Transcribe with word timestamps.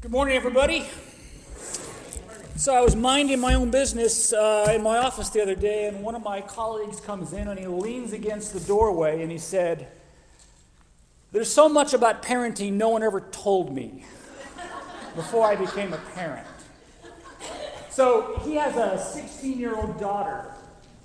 Good 0.00 0.12
morning, 0.12 0.34
everybody. 0.34 0.86
So 2.56 2.74
I 2.74 2.80
was 2.80 2.96
minding 2.96 3.38
my 3.38 3.52
own 3.52 3.70
business 3.70 4.32
uh, 4.32 4.72
in 4.74 4.82
my 4.82 4.96
office 4.96 5.28
the 5.28 5.42
other 5.42 5.54
day, 5.54 5.88
and 5.88 6.02
one 6.02 6.14
of 6.14 6.22
my 6.22 6.40
colleagues 6.40 7.00
comes 7.00 7.34
in 7.34 7.48
and 7.48 7.60
he 7.60 7.66
leans 7.66 8.14
against 8.14 8.54
the 8.54 8.60
doorway 8.60 9.20
and 9.20 9.30
he 9.30 9.36
said, 9.36 9.88
There's 11.32 11.52
so 11.52 11.68
much 11.68 11.92
about 11.92 12.22
parenting 12.22 12.72
no 12.72 12.88
one 12.88 13.02
ever 13.02 13.20
told 13.20 13.74
me 13.74 14.06
before 15.14 15.44
I 15.44 15.54
became 15.54 15.92
a 15.92 16.00
parent. 16.14 16.46
So 17.90 18.40
he 18.42 18.54
has 18.54 18.76
a 18.76 19.04
16 19.04 19.58
year 19.58 19.76
old 19.76 20.00
daughter, 20.00 20.50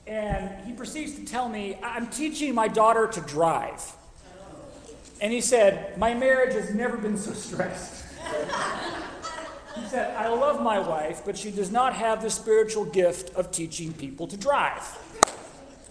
and 0.08 0.66
he 0.66 0.72
proceeds 0.72 1.16
to 1.16 1.26
tell 1.26 1.50
me, 1.50 1.78
I'm 1.84 2.08
teaching 2.08 2.56
my 2.56 2.70
daughter 2.70 3.08
to 3.08 3.20
drive. 3.20 3.92
And 5.20 5.34
he 5.34 5.42
said, 5.42 5.98
My 5.98 6.14
marriage 6.14 6.54
has 6.54 6.74
never 6.74 6.96
been 6.96 7.18
so 7.18 7.34
stressed. 7.34 8.05
He 9.76 9.86
said, 9.88 10.16
I 10.16 10.30
love 10.30 10.62
my 10.62 10.80
wife, 10.80 11.22
but 11.26 11.38
she 11.38 11.52
does 11.52 11.72
not 11.72 11.94
have 11.94 12.22
the 12.22 12.30
spiritual 12.30 12.86
gift 12.86 13.36
of 13.36 13.52
teaching 13.52 13.94
people 13.94 14.28
to 14.28 14.38
drive. 14.38 14.84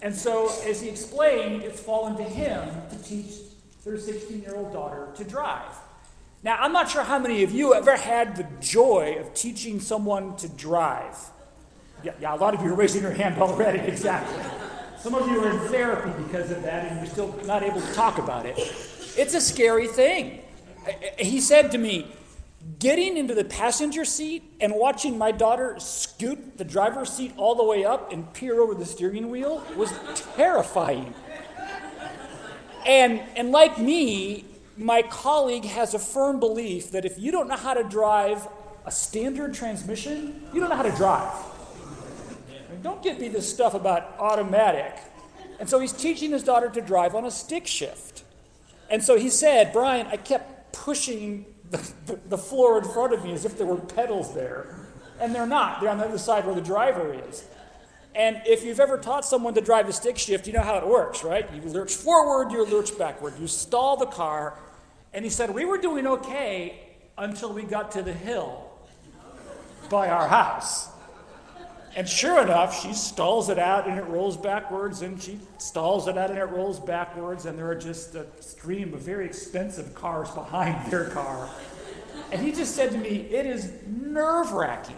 And 0.01 0.15
so, 0.15 0.51
as 0.65 0.81
he 0.81 0.89
explained, 0.89 1.63
it's 1.63 1.79
fallen 1.79 2.15
to 2.17 2.23
him 2.23 2.69
to 2.89 3.03
teach 3.03 3.35
their 3.83 3.97
16 3.97 4.41
year 4.41 4.55
old 4.55 4.73
daughter 4.73 5.09
to 5.15 5.23
drive. 5.23 5.71
Now, 6.43 6.57
I'm 6.59 6.73
not 6.73 6.89
sure 6.89 7.03
how 7.03 7.19
many 7.19 7.43
of 7.43 7.51
you 7.51 7.73
ever 7.73 7.95
had 7.95 8.35
the 8.35 8.45
joy 8.59 9.17
of 9.19 9.33
teaching 9.33 9.79
someone 9.79 10.35
to 10.37 10.47
drive. 10.47 11.17
Yeah, 12.03 12.13
yeah 12.19 12.35
a 12.35 12.37
lot 12.37 12.53
of 12.53 12.61
you 12.61 12.71
are 12.71 12.75
raising 12.75 13.01
your 13.01 13.11
hand 13.11 13.41
already, 13.41 13.79
exactly. 13.91 14.43
Some 14.99 15.15
of 15.15 15.27
you 15.27 15.43
are 15.43 15.51
in 15.51 15.59
therapy 15.69 16.11
because 16.23 16.51
of 16.51 16.63
that, 16.63 16.85
and 16.87 16.97
you're 16.97 17.05
still 17.11 17.35
not 17.45 17.63
able 17.63 17.81
to 17.81 17.93
talk 17.93 18.17
about 18.17 18.45
it. 18.45 18.57
It's 19.17 19.33
a 19.33 19.41
scary 19.41 19.87
thing. 19.87 20.41
He 21.17 21.41
said 21.41 21.71
to 21.71 21.77
me, 21.77 22.11
Getting 22.79 23.15
into 23.17 23.35
the 23.35 23.43
passenger 23.43 24.05
seat 24.05 24.43
and 24.59 24.73
watching 24.73 25.17
my 25.17 25.31
daughter 25.31 25.75
scoot 25.79 26.57
the 26.57 26.63
driver's 26.63 27.11
seat 27.11 27.31
all 27.37 27.53
the 27.53 27.63
way 27.63 27.85
up 27.85 28.11
and 28.11 28.31
peer 28.33 28.59
over 28.59 28.73
the 28.73 28.85
steering 28.85 29.29
wheel 29.29 29.63
was 29.75 29.93
terrifying. 30.35 31.13
And, 32.87 33.21
and 33.35 33.51
like 33.51 33.77
me, 33.77 34.45
my 34.77 35.03
colleague 35.03 35.65
has 35.65 35.93
a 35.93 35.99
firm 35.99 36.39
belief 36.39 36.91
that 36.91 37.05
if 37.05 37.19
you 37.19 37.31
don't 37.31 37.47
know 37.47 37.55
how 37.55 37.75
to 37.75 37.83
drive 37.83 38.47
a 38.85 38.91
standard 38.91 39.53
transmission, 39.53 40.43
you 40.53 40.59
don't 40.59 40.69
know 40.69 40.75
how 40.75 40.83
to 40.83 40.95
drive. 40.95 41.33
don't 42.81 43.03
give 43.03 43.19
me 43.19 43.27
this 43.29 43.47
stuff 43.51 43.75
about 43.75 44.15
automatic. 44.19 44.97
And 45.59 45.69
so 45.69 45.79
he's 45.79 45.93
teaching 45.93 46.31
his 46.31 46.43
daughter 46.43 46.69
to 46.69 46.81
drive 46.81 47.15
on 47.15 47.25
a 47.25 47.31
stick 47.31 47.67
shift. 47.67 48.23
And 48.89 49.03
so 49.03 49.17
he 49.17 49.29
said, 49.29 49.71
Brian, 49.71 50.07
I 50.07 50.17
kept 50.17 50.73
pushing 50.73 51.45
the, 51.71 52.19
the, 52.29 52.37
floor 52.37 52.77
in 52.77 52.83
front 52.83 53.13
of 53.13 53.23
me 53.23 53.33
as 53.33 53.45
if 53.45 53.57
there 53.57 53.67
were 53.67 53.77
pedals 53.77 54.33
there. 54.33 54.75
And 55.19 55.33
they're 55.33 55.47
not. 55.47 55.81
They're 55.81 55.89
on 55.89 55.97
the 55.97 56.05
other 56.05 56.17
side 56.17 56.45
where 56.45 56.55
the 56.55 56.61
driver 56.61 57.13
is. 57.27 57.45
And 58.13 58.41
if 58.45 58.63
you've 58.63 58.79
ever 58.79 58.97
taught 58.97 59.25
someone 59.25 59.53
to 59.55 59.61
drive 59.61 59.89
a 59.89 59.93
stick 59.93 60.17
shift, 60.17 60.47
you 60.47 60.53
know 60.53 60.61
how 60.61 60.77
it 60.77 60.87
works, 60.87 61.23
right? 61.23 61.47
You 61.53 61.61
lurch 61.61 61.93
forward, 61.93 62.51
you 62.51 62.65
lurch 62.65 62.97
backward, 62.97 63.33
you 63.39 63.47
stall 63.47 63.97
the 63.97 64.05
car. 64.05 64.57
And 65.13 65.25
he 65.25 65.31
said, 65.31 65.49
We 65.53 65.65
were 65.65 65.77
doing 65.77 66.07
okay 66.07 66.79
until 67.17 67.53
we 67.53 67.63
got 67.63 67.91
to 67.91 68.01
the 68.01 68.13
hill 68.13 68.69
by 69.89 70.09
our 70.09 70.27
house. 70.27 70.89
And 71.95 72.09
sure 72.09 72.41
enough, 72.41 72.81
she 72.81 72.93
stalls 72.93 73.49
it 73.49 73.57
out 73.57 73.87
and 73.87 73.97
it 73.97 74.03
rolls 74.03 74.35
backwards, 74.35 75.01
and 75.01 75.21
she 75.21 75.39
stalls 75.57 76.09
it 76.09 76.17
out 76.17 76.29
and 76.29 76.37
it 76.37 76.43
rolls 76.43 76.77
backwards, 76.77 77.45
and 77.45 77.57
there 77.57 77.69
are 77.69 77.75
just 77.75 78.15
a 78.15 78.25
stream 78.41 78.93
of 78.93 78.99
very 78.99 79.25
expensive 79.25 79.95
cars 79.95 80.29
behind 80.31 80.91
their 80.91 81.09
car. 81.09 81.49
And 82.33 82.41
he 82.41 82.51
just 82.51 82.75
said 82.75 82.91
to 82.91 82.97
me, 82.97 83.09
It 83.09 83.45
is 83.45 83.71
nerve 83.87 84.51
wracking. 84.51 84.97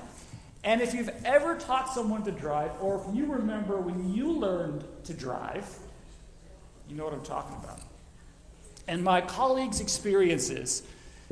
And 0.63 0.81
if 0.81 0.95
you've 0.95 1.11
ever 1.23 1.55
taught 1.55 1.93
someone 1.93 2.23
to 2.23 2.31
drive, 2.31 2.71
or 2.81 2.99
if 3.07 3.15
you 3.15 3.27
remember 3.27 3.77
when 3.77 4.11
you 4.11 4.31
learned 4.31 4.83
to 5.03 5.13
drive, 5.13 5.69
you 6.89 6.95
know 6.95 7.05
what 7.05 7.13
I'm 7.13 7.23
talking 7.23 7.55
about. 7.63 7.79
And 8.87 9.03
my 9.03 9.21
colleagues' 9.21 9.81
experiences 9.81 10.81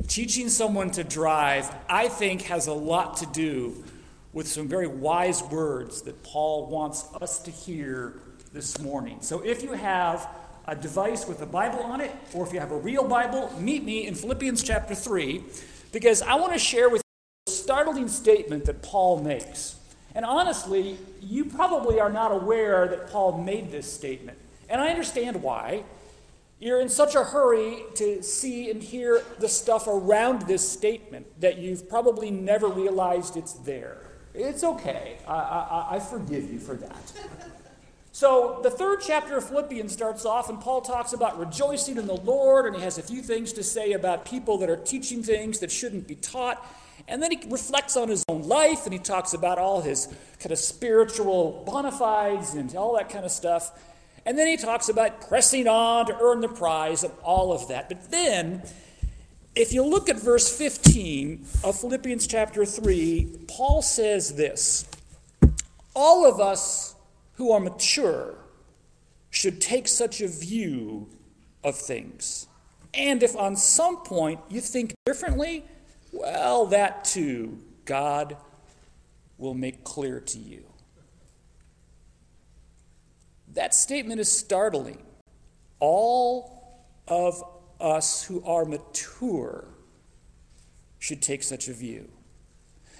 teaching 0.06 0.48
someone 0.48 0.90
to 0.92 1.02
drive, 1.02 1.74
I 1.88 2.08
think, 2.08 2.42
has 2.42 2.68
a 2.68 2.72
lot 2.72 3.16
to 3.18 3.26
do 3.26 3.82
with 4.36 4.46
some 4.46 4.68
very 4.68 4.86
wise 4.86 5.42
words 5.44 6.02
that 6.02 6.22
Paul 6.22 6.66
wants 6.66 7.06
us 7.22 7.38
to 7.38 7.50
hear 7.50 8.20
this 8.52 8.78
morning. 8.78 9.16
So 9.22 9.40
if 9.40 9.62
you 9.62 9.72
have 9.72 10.28
a 10.66 10.76
device 10.76 11.26
with 11.26 11.40
a 11.40 11.46
Bible 11.46 11.78
on 11.78 12.02
it, 12.02 12.14
or 12.34 12.46
if 12.46 12.52
you 12.52 12.60
have 12.60 12.70
a 12.70 12.76
real 12.76 13.08
Bible, 13.08 13.50
meet 13.58 13.82
me 13.82 14.06
in 14.06 14.14
Philippians 14.14 14.62
chapter 14.62 14.94
3, 14.94 15.42
because 15.90 16.20
I 16.20 16.34
want 16.34 16.52
to 16.52 16.58
share 16.58 16.90
with 16.90 17.00
you 17.00 17.54
a 17.54 17.56
startling 17.56 18.08
statement 18.08 18.66
that 18.66 18.82
Paul 18.82 19.22
makes. 19.22 19.76
And 20.14 20.22
honestly, 20.22 20.98
you 21.22 21.46
probably 21.46 21.98
are 21.98 22.12
not 22.12 22.30
aware 22.30 22.86
that 22.88 23.08
Paul 23.08 23.42
made 23.42 23.72
this 23.72 23.90
statement. 23.90 24.36
And 24.68 24.82
I 24.82 24.88
understand 24.88 25.42
why. 25.42 25.84
You're 26.58 26.80
in 26.80 26.90
such 26.90 27.14
a 27.14 27.24
hurry 27.24 27.84
to 27.94 28.22
see 28.22 28.70
and 28.70 28.82
hear 28.82 29.22
the 29.38 29.48
stuff 29.48 29.86
around 29.86 30.42
this 30.42 30.68
statement 30.68 31.40
that 31.40 31.56
you've 31.56 31.88
probably 31.88 32.30
never 32.30 32.68
realized 32.68 33.38
it's 33.38 33.54
there. 33.54 34.05
It's 34.36 34.62
okay. 34.62 35.18
I, 35.26 35.32
I, 35.32 35.86
I 35.96 35.98
forgive 35.98 36.50
you 36.52 36.58
for 36.58 36.74
that. 36.74 37.12
So, 38.12 38.60
the 38.62 38.70
third 38.70 39.02
chapter 39.06 39.36
of 39.36 39.46
Philippians 39.46 39.92
starts 39.92 40.24
off, 40.24 40.48
and 40.48 40.58
Paul 40.58 40.80
talks 40.80 41.12
about 41.12 41.38
rejoicing 41.38 41.98
in 41.98 42.06
the 42.06 42.16
Lord, 42.16 42.64
and 42.64 42.74
he 42.74 42.80
has 42.80 42.96
a 42.96 43.02
few 43.02 43.20
things 43.20 43.52
to 43.52 43.62
say 43.62 43.92
about 43.92 44.24
people 44.24 44.56
that 44.56 44.70
are 44.70 44.78
teaching 44.78 45.22
things 45.22 45.58
that 45.58 45.70
shouldn't 45.70 46.08
be 46.08 46.14
taught. 46.14 46.66
And 47.08 47.22
then 47.22 47.30
he 47.30 47.46
reflects 47.50 47.94
on 47.94 48.08
his 48.08 48.24
own 48.30 48.44
life, 48.44 48.86
and 48.86 48.94
he 48.94 48.98
talks 48.98 49.34
about 49.34 49.58
all 49.58 49.82
his 49.82 50.08
kind 50.40 50.50
of 50.50 50.58
spiritual 50.58 51.62
bona 51.66 51.92
fides 51.92 52.54
and 52.54 52.74
all 52.74 52.96
that 52.96 53.10
kind 53.10 53.26
of 53.26 53.30
stuff. 53.30 53.70
And 54.24 54.38
then 54.38 54.46
he 54.46 54.56
talks 54.56 54.88
about 54.88 55.28
pressing 55.28 55.68
on 55.68 56.06
to 56.06 56.18
earn 56.18 56.40
the 56.40 56.48
prize 56.48 57.04
and 57.04 57.12
all 57.22 57.52
of 57.52 57.68
that. 57.68 57.90
But 57.90 58.10
then 58.10 58.62
if 59.56 59.72
you 59.72 59.82
look 59.82 60.08
at 60.10 60.16
verse 60.20 60.54
15 60.54 61.44
of 61.64 61.80
Philippians 61.80 62.26
chapter 62.26 62.64
3, 62.66 63.46
Paul 63.48 63.80
says 63.80 64.34
this 64.34 64.86
All 65.94 66.30
of 66.30 66.38
us 66.40 66.94
who 67.34 67.52
are 67.52 67.60
mature 67.60 68.34
should 69.30 69.60
take 69.60 69.88
such 69.88 70.20
a 70.20 70.28
view 70.28 71.08
of 71.64 71.74
things. 71.74 72.46
And 72.92 73.22
if 73.22 73.34
on 73.34 73.56
some 73.56 73.98
point 73.98 74.40
you 74.48 74.60
think 74.60 74.94
differently, 75.04 75.64
well, 76.12 76.66
that 76.66 77.04
too, 77.04 77.58
God 77.84 78.36
will 79.38 79.54
make 79.54 79.84
clear 79.84 80.20
to 80.20 80.38
you. 80.38 80.64
That 83.54 83.74
statement 83.74 84.20
is 84.20 84.30
startling. 84.30 85.02
All 85.80 86.84
of 87.08 87.42
us 87.80 88.24
who 88.24 88.42
are 88.44 88.64
mature 88.64 89.68
should 90.98 91.22
take 91.22 91.42
such 91.42 91.68
a 91.68 91.72
view. 91.72 92.08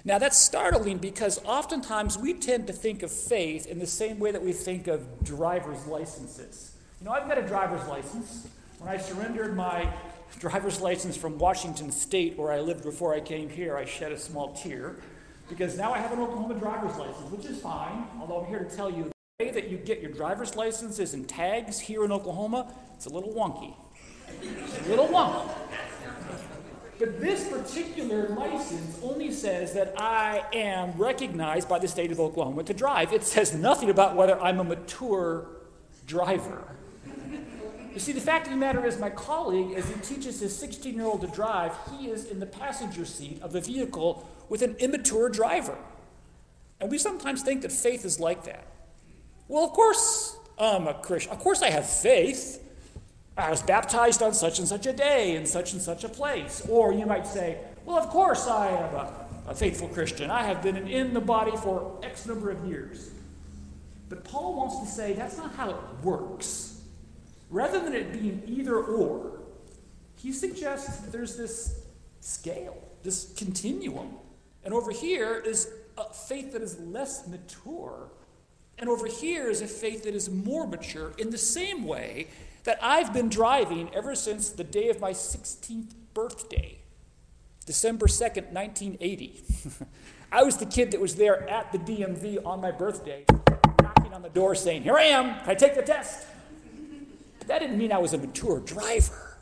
Now, 0.05 0.19
that's 0.19 0.37
startling 0.37 0.99
because 0.99 1.43
oftentimes 1.43 2.17
we 2.17 2.33
tend 2.33 2.67
to 2.67 2.73
think 2.73 3.03
of 3.03 3.11
faith 3.11 3.67
in 3.67 3.79
the 3.79 3.87
same 3.87 4.19
way 4.19 4.31
that 4.31 4.41
we 4.41 4.53
think 4.53 4.87
of 4.87 5.23
driver's 5.23 5.85
licenses. 5.85 6.75
You 7.01 7.05
know, 7.05 7.11
I've 7.11 7.27
got 7.27 7.37
a 7.37 7.45
driver's 7.45 7.85
license. 7.87 8.47
When 8.79 8.89
I 8.89 8.97
surrendered 8.97 9.55
my 9.55 9.91
driver's 10.39 10.79
license 10.79 11.17
from 11.17 11.37
Washington 11.37 11.91
State, 11.91 12.37
where 12.37 12.51
I 12.51 12.59
lived 12.59 12.83
before 12.83 13.13
I 13.13 13.19
came 13.19 13.49
here, 13.49 13.75
I 13.75 13.85
shed 13.85 14.11
a 14.11 14.19
small 14.19 14.53
tear 14.53 14.95
because 15.49 15.77
now 15.77 15.93
I 15.93 15.97
have 15.97 16.11
an 16.11 16.19
Oklahoma 16.19 16.55
driver's 16.55 16.97
license, 16.97 17.31
which 17.31 17.45
is 17.45 17.59
fine, 17.59 18.07
although 18.19 18.41
I'm 18.41 18.47
here 18.47 18.59
to 18.59 18.75
tell 18.75 18.89
you 18.89 19.11
the 19.39 19.45
way 19.45 19.51
that 19.51 19.69
you 19.69 19.77
get 19.77 20.01
your 20.01 20.11
driver's 20.11 20.55
licenses 20.55 21.13
and 21.13 21.27
tags 21.27 21.79
here 21.79 22.05
in 22.05 22.11
Oklahoma, 22.11 22.73
it's 22.95 23.05
a 23.05 23.09
little 23.09 23.33
wonky. 23.33 23.75
A 24.43 24.89
little 24.89 25.07
wonky. 25.07 25.53
But 26.99 27.21
this 27.21 27.47
particular 27.47 28.29
license 28.29 28.97
only 29.03 29.31
says 29.31 29.73
that 29.73 29.93
I 29.97 30.43
am 30.53 30.93
recognized 30.97 31.69
by 31.69 31.77
the 31.77 31.87
state 31.87 32.11
of 32.11 32.19
Oklahoma 32.19 32.63
to 32.63 32.73
drive. 32.73 33.13
It 33.13 33.23
says 33.23 33.53
nothing 33.53 33.89
about 33.89 34.15
whether 34.15 34.39
I'm 34.41 34.59
a 34.59 34.63
mature 34.63 35.47
driver. 36.07 36.63
You 37.93 37.99
see, 37.99 38.11
the 38.11 38.21
fact 38.21 38.47
of 38.47 38.51
the 38.51 38.57
matter 38.57 38.85
is, 38.85 38.99
my 38.99 39.09
colleague, 39.09 39.75
as 39.75 39.87
he 39.89 39.95
teaches 40.01 40.39
his 40.39 40.55
16 40.55 40.95
year 40.95 41.05
old 41.05 41.21
to 41.21 41.27
drive, 41.27 41.73
he 41.91 42.09
is 42.09 42.25
in 42.25 42.39
the 42.39 42.45
passenger 42.45 43.05
seat 43.05 43.41
of 43.41 43.53
the 43.53 43.61
vehicle 43.61 44.27
with 44.49 44.61
an 44.61 44.75
immature 44.75 45.29
driver. 45.29 45.77
And 46.79 46.91
we 46.91 46.97
sometimes 46.97 47.41
think 47.41 47.63
that 47.63 47.71
faith 47.71 48.05
is 48.05 48.19
like 48.19 48.43
that. 48.43 48.67
Well, 49.47 49.63
of 49.63 49.71
course 49.71 50.37
I'm 50.59 50.87
a 50.87 50.93
Christian. 50.93 51.31
Of 51.31 51.39
course 51.39 51.61
I 51.61 51.69
have 51.69 51.89
faith. 51.89 52.63
I 53.37 53.51
was 53.51 53.61
baptized 53.61 54.23
on 54.23 54.33
such 54.33 54.57
and 54.57 54.67
such 54.67 54.87
a 54.87 54.93
day 54.93 55.35
in 55.35 55.45
such 55.45 55.73
and 55.73 55.81
such 55.81 56.03
a 56.03 56.09
place. 56.09 56.65
Or 56.67 56.91
you 56.91 57.05
might 57.05 57.27
say, 57.27 57.59
well, 57.85 57.97
of 57.97 58.09
course 58.09 58.47
I 58.47 58.69
am 58.69 58.95
a, 58.95 59.27
a 59.47 59.55
faithful 59.55 59.87
Christian. 59.89 60.31
I 60.31 60.43
have 60.43 60.63
been 60.63 60.87
in 60.87 61.13
the 61.13 61.21
body 61.21 61.55
for 61.57 61.99
X 62.01 62.25
number 62.25 62.49
of 62.49 62.65
years. 62.65 63.11
But 64.09 64.23
Paul 64.23 64.55
wants 64.55 64.79
to 64.79 64.85
say 64.87 65.13
that's 65.13 65.37
not 65.37 65.53
how 65.53 65.69
it 65.69 65.77
works. 66.01 66.81
Rather 67.49 67.79
than 67.79 67.93
it 67.93 68.11
being 68.11 68.41
either 68.47 68.75
or, 68.75 69.39
he 70.15 70.33
suggests 70.33 70.97
that 70.97 71.11
there's 71.11 71.37
this 71.37 71.85
scale, 72.19 72.81
this 73.03 73.33
continuum. 73.37 74.15
And 74.63 74.73
over 74.73 74.91
here 74.91 75.39
is 75.45 75.69
a 75.97 76.11
faith 76.11 76.53
that 76.53 76.61
is 76.61 76.79
less 76.79 77.27
mature. 77.27 78.09
And 78.79 78.89
over 78.89 79.07
here 79.07 79.47
is 79.49 79.61
a 79.61 79.67
faith 79.67 80.03
that 80.03 80.15
is 80.15 80.29
more 80.29 80.67
mature 80.67 81.13
in 81.17 81.29
the 81.29 81.37
same 81.37 81.85
way 81.85 82.27
that 82.67 82.77
I've 82.81 83.13
been 83.13 83.29
driving 83.29 83.89
ever 83.95 84.13
since 84.13 84.49
the 84.49 84.65
day 84.65 84.89
of 84.89 84.99
my 84.99 85.11
16th 85.11 85.93
birthday, 86.13 86.79
December 87.65 88.07
2nd, 88.07 88.51
1980. 88.51 89.41
I 90.33 90.43
was 90.43 90.57
the 90.57 90.65
kid 90.65 90.91
that 90.91 90.99
was 90.99 91.15
there 91.15 91.49
at 91.49 91.71
the 91.71 91.77
DMV 91.77 92.45
on 92.45 92.59
my 92.59 92.71
birthday, 92.71 93.23
knocking 93.81 94.13
on 94.13 94.21
the 94.21 94.27
door 94.27 94.53
saying, 94.53 94.83
Here 94.83 94.97
I 94.97 95.03
am, 95.03 95.39
can 95.39 95.49
I 95.49 95.53
take 95.53 95.75
the 95.75 95.81
test? 95.81 96.27
That 97.45 97.59
didn't 97.59 97.77
mean 97.77 97.93
I 97.93 97.99
was 97.99 98.11
a 98.11 98.17
mature 98.17 98.59
driver. 98.59 99.37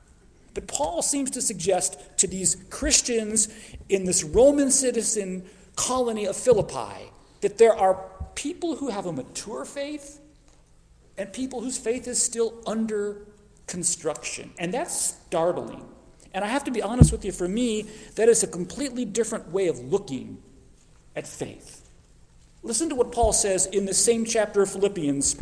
But 0.53 0.67
Paul 0.67 1.01
seems 1.01 1.31
to 1.31 1.41
suggest 1.41 1.97
to 2.17 2.27
these 2.27 2.57
Christians 2.69 3.49
in 3.89 4.05
this 4.05 4.23
Roman 4.23 4.69
citizen 4.69 5.45
colony 5.75 6.25
of 6.27 6.35
Philippi 6.35 7.09
that 7.41 7.57
there 7.57 7.73
are 7.73 8.05
people 8.35 8.75
who 8.75 8.89
have 8.89 9.07
a 9.07 9.11
mature 9.11 9.65
faith 9.65 10.21
and 11.17 11.31
people 11.31 11.61
whose 11.61 11.77
faith 11.77 12.07
is 12.07 12.21
still 12.21 12.61
under 12.65 13.25
construction. 13.67 14.51
And 14.57 14.73
that's 14.73 15.15
startling. 15.15 15.85
And 16.33 16.43
I 16.43 16.47
have 16.47 16.65
to 16.65 16.71
be 16.71 16.81
honest 16.81 17.11
with 17.11 17.23
you, 17.23 17.31
for 17.31 17.47
me, 17.47 17.83
that 18.15 18.27
is 18.27 18.43
a 18.43 18.47
completely 18.47 19.05
different 19.05 19.51
way 19.51 19.67
of 19.67 19.79
looking 19.79 20.37
at 21.15 21.25
faith. 21.25 21.89
Listen 22.61 22.89
to 22.89 22.95
what 22.95 23.11
Paul 23.11 23.31
says 23.31 23.67
in 23.67 23.85
the 23.85 23.93
same 23.93 24.25
chapter 24.25 24.61
of 24.61 24.71
Philippians 24.71 25.37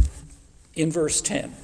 in 0.76 0.92
verse 0.92 1.22
10. 1.22 1.56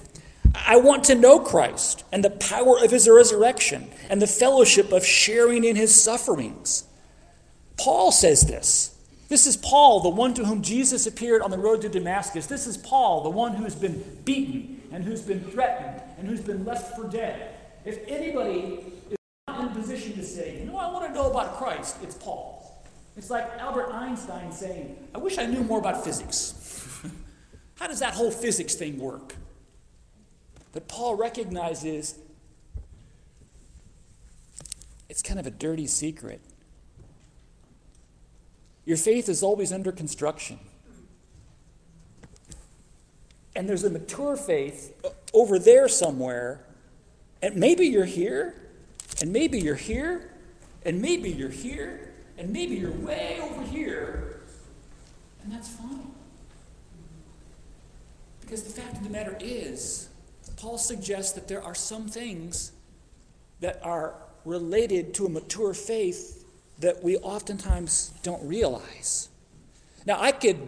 I 0.55 0.77
want 0.77 1.03
to 1.05 1.15
know 1.15 1.39
Christ 1.39 2.03
and 2.11 2.23
the 2.23 2.31
power 2.31 2.83
of 2.83 2.89
his 2.89 3.07
resurrection 3.07 3.89
and 4.09 4.21
the 4.21 4.27
fellowship 4.27 4.91
of 4.91 5.05
sharing 5.05 5.63
in 5.63 5.75
his 5.75 6.01
sufferings. 6.01 6.85
Paul 7.77 8.11
says 8.11 8.47
this. 8.47 8.95
This 9.29 9.45
is 9.45 9.55
Paul, 9.55 9.99
the 9.99 10.09
one 10.09 10.33
to 10.33 10.45
whom 10.45 10.63
Jesus 10.63 11.05
appeared 11.05 11.43
on 11.43 11.51
the 11.51 11.57
road 11.57 11.81
to 11.81 11.89
Damascus. 11.89 12.47
This 12.47 12.65
is 12.65 12.77
Paul, 12.77 13.21
the 13.21 13.29
one 13.29 13.53
who's 13.53 13.75
been 13.75 14.03
beaten 14.25 14.81
and 14.91 15.03
who's 15.03 15.21
been 15.21 15.43
threatened 15.51 16.01
and 16.17 16.27
who's 16.27 16.41
been 16.41 16.65
left 16.65 16.95
for 16.95 17.07
dead. 17.07 17.55
If 17.85 17.99
anybody 18.07 18.83
is 19.11 19.17
not 19.47 19.59
in 19.61 19.67
a 19.67 19.69
position 19.69 20.13
to 20.15 20.25
say, 20.25 20.59
you 20.59 20.65
know, 20.65 20.77
I 20.77 20.91
want 20.91 21.07
to 21.07 21.13
know 21.13 21.29
about 21.29 21.57
Christ, 21.57 21.97
it's 22.01 22.15
Paul. 22.15 22.83
It's 23.15 23.29
like 23.29 23.47
Albert 23.59 23.91
Einstein 23.91 24.51
saying, 24.51 24.97
I 25.13 25.19
wish 25.19 25.37
I 25.37 25.45
knew 25.45 25.63
more 25.63 25.77
about 25.77 26.03
physics. 26.03 27.03
How 27.75 27.85
does 27.85 27.99
that 27.99 28.15
whole 28.15 28.31
physics 28.31 28.73
thing 28.73 28.97
work? 28.97 29.35
But 30.71 30.87
Paul 30.87 31.15
recognizes 31.15 32.17
it's 35.07 35.21
kind 35.21 35.39
of 35.39 35.45
a 35.45 35.51
dirty 35.51 35.85
secret. 35.85 36.41
Your 38.89 38.97
faith 38.97 39.29
is 39.29 39.43
always 39.43 39.71
under 39.71 39.91
construction. 39.91 40.57
And 43.55 43.69
there's 43.69 43.83
a 43.83 43.89
mature 43.91 44.35
faith 44.35 44.99
over 45.31 45.59
there 45.59 45.87
somewhere. 45.87 46.65
And 47.43 47.57
maybe 47.57 47.85
you're 47.85 48.05
here, 48.05 48.55
and 49.21 49.31
maybe 49.31 49.59
you're 49.59 49.75
here, 49.75 50.31
and 50.83 50.99
maybe 51.03 51.29
you're 51.29 51.51
here, 51.51 52.15
and 52.35 52.51
maybe 52.51 52.77
you're 52.77 52.89
way 52.89 53.37
over 53.39 53.61
here. 53.61 54.41
And 55.43 55.53
that's 55.53 55.69
fine. 55.69 56.09
Because 58.41 58.63
the 58.63 58.81
fact 58.81 58.97
of 58.97 59.03
the 59.03 59.11
matter 59.11 59.37
is, 59.39 60.09
Paul 60.57 60.79
suggests 60.79 61.33
that 61.33 61.47
there 61.47 61.61
are 61.63 61.75
some 61.75 62.07
things 62.07 62.71
that 63.59 63.79
are 63.83 64.15
related 64.45 65.13
to 65.13 65.27
a 65.27 65.29
mature 65.29 65.75
faith 65.75 66.38
that 66.79 67.03
we 67.03 67.17
oftentimes 67.17 68.11
don't 68.23 68.45
realize. 68.47 69.29
Now, 70.05 70.19
I 70.19 70.31
could 70.31 70.59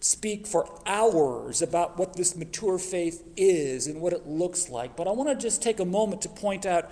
speak 0.00 0.46
for 0.46 0.68
hours 0.84 1.62
about 1.62 1.96
what 1.98 2.14
this 2.14 2.36
mature 2.36 2.78
faith 2.78 3.22
is 3.36 3.86
and 3.86 4.00
what 4.00 4.12
it 4.12 4.26
looks 4.26 4.68
like, 4.68 4.96
but 4.96 5.06
I 5.06 5.12
want 5.12 5.28
to 5.28 5.36
just 5.36 5.62
take 5.62 5.78
a 5.78 5.84
moment 5.84 6.22
to 6.22 6.28
point 6.28 6.66
out 6.66 6.90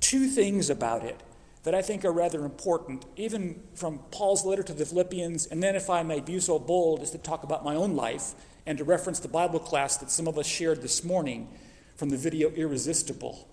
two 0.00 0.26
things 0.26 0.68
about 0.68 1.04
it 1.04 1.22
that 1.62 1.74
I 1.74 1.82
think 1.82 2.04
are 2.04 2.12
rather 2.12 2.44
important, 2.44 3.04
even 3.16 3.62
from 3.74 3.98
Paul's 4.10 4.44
letter 4.44 4.62
to 4.62 4.72
the 4.72 4.86
Philippians, 4.86 5.46
and 5.46 5.62
then, 5.62 5.76
if 5.76 5.90
I 5.90 6.02
may 6.02 6.20
be 6.20 6.40
so 6.40 6.58
bold 6.58 7.00
as 7.00 7.10
to 7.10 7.18
talk 7.18 7.42
about 7.42 7.64
my 7.64 7.74
own 7.74 7.94
life 7.94 8.34
and 8.66 8.78
to 8.78 8.84
reference 8.84 9.20
the 9.20 9.28
Bible 9.28 9.58
class 9.58 9.98
that 9.98 10.10
some 10.10 10.26
of 10.26 10.38
us 10.38 10.46
shared 10.46 10.80
this 10.80 11.04
morning 11.04 11.48
from 11.96 12.08
the 12.08 12.16
video 12.16 12.50
Irresistible. 12.50 13.46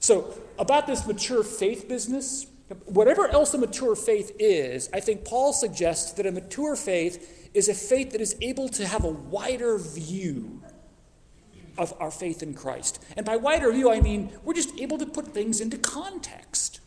So, 0.00 0.36
about 0.58 0.88
this 0.88 1.06
mature 1.06 1.44
faith 1.44 1.88
business, 1.88 2.46
Whatever 2.84 3.28
else 3.28 3.54
a 3.54 3.58
mature 3.58 3.96
faith 3.96 4.32
is, 4.38 4.90
I 4.92 5.00
think 5.00 5.24
Paul 5.24 5.52
suggests 5.52 6.12
that 6.12 6.26
a 6.26 6.32
mature 6.32 6.76
faith 6.76 7.50
is 7.54 7.68
a 7.68 7.74
faith 7.74 8.12
that 8.12 8.20
is 8.20 8.36
able 8.42 8.68
to 8.70 8.86
have 8.86 9.04
a 9.04 9.10
wider 9.10 9.78
view 9.78 10.62
of 11.78 11.94
our 11.98 12.10
faith 12.10 12.42
in 12.42 12.52
Christ. 12.52 13.02
And 13.16 13.24
by 13.24 13.36
wider 13.36 13.72
view, 13.72 13.90
I 13.90 14.00
mean 14.00 14.32
we're 14.44 14.54
just 14.54 14.78
able 14.78 14.98
to 14.98 15.06
put 15.06 15.28
things 15.28 15.60
into 15.60 15.78
context. 15.78 16.80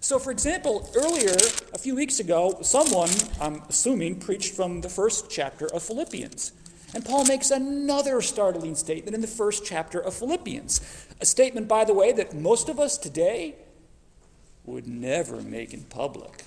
So, 0.00 0.18
for 0.18 0.30
example, 0.30 0.90
earlier, 0.96 1.34
a 1.74 1.78
few 1.78 1.94
weeks 1.94 2.18
ago, 2.18 2.58
someone, 2.62 3.10
I'm 3.40 3.62
assuming, 3.68 4.20
preached 4.20 4.54
from 4.54 4.80
the 4.80 4.88
first 4.88 5.28
chapter 5.28 5.66
of 5.66 5.82
Philippians. 5.82 6.52
And 6.94 7.04
Paul 7.04 7.26
makes 7.26 7.50
another 7.50 8.22
startling 8.22 8.74
statement 8.74 9.14
in 9.14 9.20
the 9.20 9.26
first 9.26 9.64
chapter 9.66 10.00
of 10.00 10.14
Philippians. 10.14 10.80
A 11.20 11.26
statement, 11.26 11.68
by 11.68 11.84
the 11.84 11.92
way, 11.92 12.12
that 12.12 12.32
most 12.34 12.68
of 12.68 12.80
us 12.80 12.96
today 12.96 13.56
would 14.68 14.86
never 14.86 15.40
make 15.40 15.72
in 15.72 15.82
public. 15.84 16.44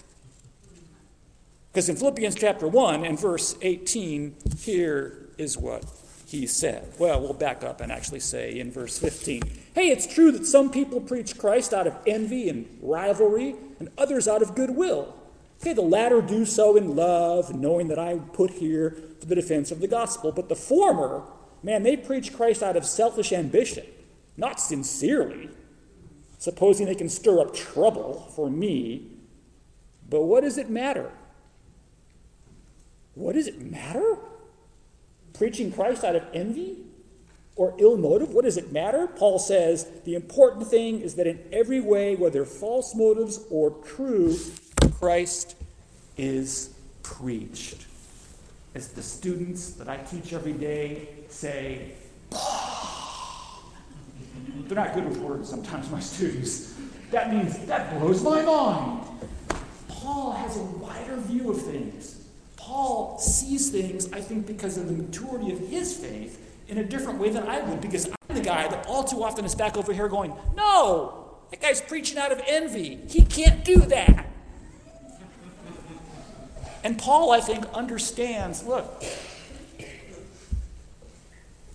Because 1.71 1.89
in 1.89 1.95
Philippians 1.95 2.35
chapter 2.35 2.67
1 2.67 3.05
and 3.05 3.19
verse 3.19 3.55
18, 3.61 4.35
here 4.59 5.29
is 5.37 5.57
what 5.57 5.85
he 6.27 6.45
said. 6.45 6.93
Well, 6.99 7.21
we'll 7.21 7.33
back 7.33 7.63
up 7.63 7.81
and 7.81 7.91
actually 7.91 8.19
say 8.19 8.59
in 8.59 8.71
verse 8.71 8.97
15 8.97 9.41
Hey, 9.73 9.87
it's 9.87 10.05
true 10.05 10.31
that 10.33 10.45
some 10.45 10.69
people 10.69 10.99
preach 10.99 11.37
Christ 11.37 11.73
out 11.73 11.87
of 11.87 11.95
envy 12.05 12.49
and 12.49 12.67
rivalry, 12.81 13.55
and 13.79 13.89
others 13.97 14.27
out 14.27 14.41
of 14.41 14.53
goodwill. 14.53 15.15
Okay, 15.61 15.73
the 15.73 15.81
latter 15.81 16.21
do 16.21 16.45
so 16.45 16.75
in 16.75 16.95
love, 16.95 17.55
knowing 17.55 17.87
that 17.87 17.99
I 17.99 18.17
put 18.33 18.51
here 18.51 18.97
for 19.19 19.27
the 19.27 19.35
defense 19.35 19.71
of 19.71 19.79
the 19.79 19.87
gospel. 19.87 20.31
But 20.31 20.49
the 20.49 20.55
former, 20.55 21.23
man, 21.63 21.83
they 21.83 21.95
preach 21.95 22.33
Christ 22.33 22.61
out 22.61 22.75
of 22.75 22.85
selfish 22.85 23.31
ambition, 23.31 23.85
not 24.35 24.59
sincerely 24.59 25.49
supposing 26.41 26.87
they 26.87 26.95
can 26.95 27.07
stir 27.07 27.39
up 27.39 27.53
trouble 27.53 28.27
for 28.35 28.49
me. 28.49 29.07
But 30.09 30.23
what 30.23 30.41
does 30.41 30.57
it 30.57 30.71
matter? 30.71 31.11
What 33.13 33.35
does 33.35 33.45
it 33.45 33.61
matter? 33.61 34.17
Preaching 35.33 35.71
Christ 35.71 36.03
out 36.03 36.15
of 36.15 36.23
envy 36.33 36.77
or 37.55 37.75
ill 37.77 37.95
motive? 37.95 38.29
What 38.29 38.45
does 38.45 38.57
it 38.57 38.71
matter? 38.71 39.05
Paul 39.05 39.37
says 39.37 39.85
the 40.03 40.15
important 40.15 40.65
thing 40.65 41.01
is 41.01 41.13
that 41.13 41.27
in 41.27 41.39
every 41.53 41.79
way, 41.79 42.15
whether 42.15 42.43
false 42.43 42.95
motives 42.95 43.41
or 43.51 43.69
true, 43.85 44.35
Christ 44.97 45.55
is 46.17 46.73
preached. 47.03 47.85
As 48.73 48.87
the 48.87 49.03
students 49.03 49.73
that 49.73 49.87
I 49.87 49.97
teach 49.97 50.33
every 50.33 50.53
day 50.53 51.09
say, 51.29 51.91
they're 54.71 54.85
not 54.85 54.95
good 54.95 55.03
with 55.03 55.17
words 55.17 55.49
sometimes, 55.49 55.89
my 55.91 55.99
students. 55.99 56.75
That 57.09 57.33
means 57.33 57.59
that 57.65 57.99
blows 57.99 58.23
my 58.23 58.41
mind. 58.41 59.05
Paul 59.89 60.31
has 60.31 60.55
a 60.55 60.63
wider 60.63 61.17
view 61.17 61.51
of 61.51 61.61
things. 61.61 62.25
Paul 62.55 63.17
sees 63.19 63.69
things, 63.69 64.09
I 64.13 64.21
think, 64.21 64.47
because 64.47 64.77
of 64.77 64.87
the 64.87 64.93
maturity 64.93 65.51
of 65.51 65.59
his 65.59 65.97
faith 65.97 66.57
in 66.69 66.77
a 66.77 66.85
different 66.85 67.19
way 67.19 67.31
than 67.31 67.43
I 67.49 67.59
would, 67.59 67.81
because 67.81 68.05
I'm 68.29 68.37
the 68.37 68.41
guy 68.41 68.69
that 68.69 68.85
all 68.87 69.03
too 69.03 69.21
often 69.21 69.43
is 69.43 69.55
back 69.55 69.75
over 69.75 69.91
here 69.91 70.07
going, 70.07 70.33
No, 70.55 71.35
that 71.49 71.61
guy's 71.61 71.81
preaching 71.81 72.17
out 72.17 72.31
of 72.31 72.41
envy. 72.47 72.97
He 73.09 73.25
can't 73.25 73.65
do 73.65 73.75
that. 73.75 74.25
And 76.85 76.97
Paul, 76.97 77.33
I 77.33 77.41
think, 77.41 77.65
understands 77.73 78.63
look, 78.63 79.03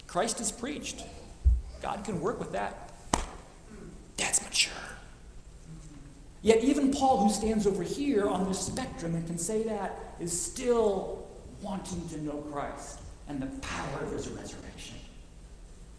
Christ 0.07 0.41
is 0.41 0.51
preached. 0.51 1.05
God 1.83 2.03
can 2.05 2.23
work 2.23 2.41
with 2.41 2.53
that. 2.53 2.87
That's 4.17 4.43
mature. 4.43 4.73
Yet, 6.47 6.63
even 6.63 6.93
Paul, 6.93 7.27
who 7.27 7.33
stands 7.33 7.67
over 7.67 7.83
here 7.83 8.29
on 8.29 8.47
this 8.47 8.61
spectrum 8.61 9.17
and 9.17 9.27
can 9.27 9.37
say 9.37 9.65
that, 9.65 9.99
is 10.21 10.41
still 10.41 11.27
wanting 11.61 12.09
to 12.11 12.23
know 12.23 12.37
Christ 12.53 13.01
and 13.29 13.43
the 13.43 13.49
power 13.67 14.05
of 14.05 14.13
his 14.13 14.29
resurrection. 14.29 14.95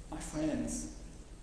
My 0.10 0.16
friends, 0.16 0.94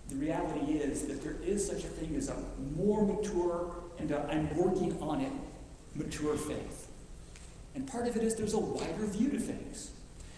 the 0.09 0.15
reality 0.15 0.71
is 0.71 1.03
that 1.05 1.21
there 1.21 1.35
is 1.45 1.67
such 1.67 1.83
a 1.83 1.87
thing 1.87 2.15
as 2.15 2.29
a 2.29 2.35
more 2.75 3.05
mature, 3.05 3.75
and 3.99 4.11
i 4.11 4.33
am 4.33 4.57
working 4.57 4.99
on 4.99 5.21
it, 5.21 5.31
mature 5.93 6.35
faith. 6.35 6.87
And 7.75 7.87
part 7.87 8.07
of 8.07 8.17
it 8.17 8.23
is 8.23 8.33
there's 8.33 8.55
a 8.55 8.59
wider 8.59 9.05
view 9.05 9.29
to 9.29 9.39
things. 9.39 9.91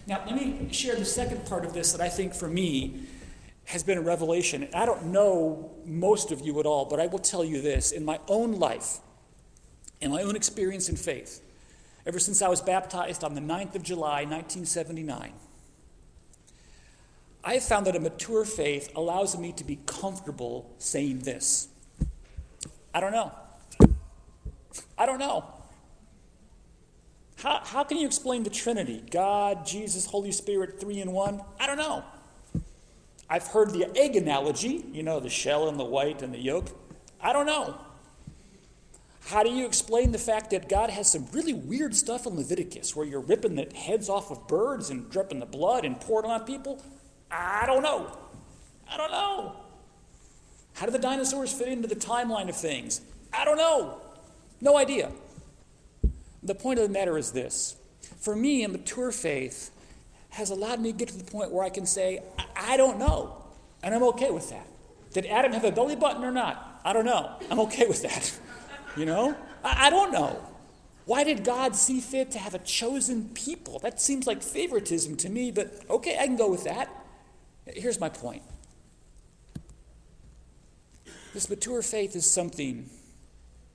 Now, 0.06 0.22
let 0.26 0.34
me 0.34 0.68
share 0.72 0.94
the 0.94 1.06
second 1.06 1.46
part 1.46 1.64
of 1.64 1.72
this 1.72 1.92
that 1.92 2.02
I 2.02 2.10
think 2.10 2.34
for 2.34 2.48
me 2.48 3.06
has 3.68 3.82
been 3.82 3.98
a 3.98 4.02
revelation. 4.02 4.66
I 4.72 4.86
don't 4.86 5.06
know 5.06 5.70
most 5.84 6.32
of 6.32 6.40
you 6.40 6.58
at 6.58 6.64
all, 6.64 6.86
but 6.86 6.98
I 6.98 7.06
will 7.06 7.18
tell 7.18 7.44
you 7.44 7.60
this. 7.60 7.92
In 7.92 8.02
my 8.02 8.18
own 8.26 8.52
life, 8.52 9.00
in 10.00 10.10
my 10.10 10.22
own 10.22 10.36
experience 10.36 10.88
in 10.88 10.96
faith, 10.96 11.42
ever 12.06 12.18
since 12.18 12.40
I 12.40 12.48
was 12.48 12.62
baptized 12.62 13.22
on 13.22 13.34
the 13.34 13.42
9th 13.42 13.74
of 13.74 13.82
July, 13.82 14.24
1979, 14.24 15.34
I 17.44 17.54
have 17.54 17.62
found 17.62 17.86
that 17.86 17.94
a 17.94 18.00
mature 18.00 18.46
faith 18.46 18.90
allows 18.96 19.36
me 19.36 19.52
to 19.52 19.64
be 19.64 19.78
comfortable 19.84 20.74
saying 20.78 21.20
this 21.20 21.68
I 22.94 23.00
don't 23.00 23.12
know. 23.12 23.32
I 24.96 25.04
don't 25.04 25.18
know. 25.18 25.44
How, 27.36 27.60
how 27.62 27.84
can 27.84 27.98
you 27.98 28.06
explain 28.06 28.44
the 28.44 28.50
Trinity? 28.50 29.04
God, 29.10 29.66
Jesus, 29.66 30.06
Holy 30.06 30.32
Spirit, 30.32 30.80
three 30.80 31.00
in 31.00 31.12
one? 31.12 31.42
I 31.60 31.66
don't 31.66 31.76
know. 31.76 32.02
I've 33.30 33.46
heard 33.48 33.70
the 33.70 33.90
egg 33.96 34.16
analogy, 34.16 34.84
you 34.92 35.02
know, 35.02 35.20
the 35.20 35.28
shell 35.28 35.68
and 35.68 35.78
the 35.78 35.84
white 35.84 36.22
and 36.22 36.32
the 36.32 36.38
yolk. 36.38 36.70
I 37.20 37.32
don't 37.32 37.46
know. 37.46 37.78
How 39.26 39.42
do 39.42 39.50
you 39.50 39.66
explain 39.66 40.12
the 40.12 40.18
fact 40.18 40.50
that 40.50 40.70
God 40.70 40.88
has 40.88 41.12
some 41.12 41.26
really 41.32 41.52
weird 41.52 41.94
stuff 41.94 42.26
in 42.26 42.34
Leviticus 42.34 42.96
where 42.96 43.04
you're 43.04 43.20
ripping 43.20 43.56
the 43.56 43.68
heads 43.76 44.08
off 44.08 44.30
of 44.30 44.48
birds 44.48 44.88
and 44.88 45.10
dripping 45.10 45.40
the 45.40 45.46
blood 45.46 45.84
and 45.84 46.00
pouring 46.00 46.30
on 46.30 46.44
people? 46.44 46.82
I 47.30 47.66
don't 47.66 47.82
know. 47.82 48.16
I 48.90 48.96
don't 48.96 49.10
know. 49.10 49.56
How 50.72 50.86
do 50.86 50.92
the 50.92 50.98
dinosaurs 50.98 51.52
fit 51.52 51.68
into 51.68 51.88
the 51.88 51.96
timeline 51.96 52.48
of 52.48 52.56
things? 52.56 53.02
I 53.30 53.44
don't 53.44 53.58
know. 53.58 54.00
No 54.62 54.78
idea. 54.78 55.12
The 56.42 56.54
point 56.54 56.78
of 56.78 56.86
the 56.86 56.92
matter 56.92 57.18
is 57.18 57.32
this 57.32 57.76
for 58.18 58.34
me, 58.34 58.64
a 58.64 58.68
mature 58.68 59.12
faith 59.12 59.70
has 60.38 60.50
allowed 60.50 60.80
me 60.80 60.92
to 60.92 60.98
get 60.98 61.08
to 61.08 61.18
the 61.18 61.30
point 61.30 61.50
where 61.50 61.64
I 61.64 61.68
can 61.68 61.84
say, 61.84 62.22
I, 62.38 62.74
I 62.74 62.76
don't 62.76 62.98
know. 62.98 63.36
And 63.82 63.94
I'm 63.94 64.04
okay 64.04 64.30
with 64.30 64.48
that. 64.50 64.66
Did 65.12 65.26
Adam 65.26 65.52
have 65.52 65.64
a 65.64 65.72
belly 65.72 65.96
button 65.96 66.24
or 66.24 66.30
not? 66.30 66.80
I 66.84 66.92
don't 66.92 67.04
know. 67.04 67.36
I'm 67.50 67.60
okay 67.60 67.86
with 67.86 68.02
that. 68.02 68.38
You 68.96 69.04
know? 69.04 69.36
I, 69.62 69.86
I 69.86 69.90
don't 69.90 70.10
know. 70.10 70.44
Why 71.04 71.22
did 71.22 71.44
God 71.44 71.76
see 71.76 72.00
fit 72.00 72.32
to 72.32 72.38
have 72.38 72.54
a 72.54 72.58
chosen 72.58 73.28
people? 73.28 73.78
That 73.78 74.00
seems 74.00 74.26
like 74.26 74.42
favoritism 74.42 75.16
to 75.18 75.28
me, 75.28 75.52
but 75.52 75.82
okay, 75.88 76.18
I 76.18 76.26
can 76.26 76.36
go 76.36 76.50
with 76.50 76.64
that. 76.64 76.88
Here's 77.66 78.00
my 78.00 78.08
point 78.08 78.42
this 81.32 81.48
mature 81.48 81.82
faith 81.82 82.16
is 82.16 82.28
something 82.28 82.90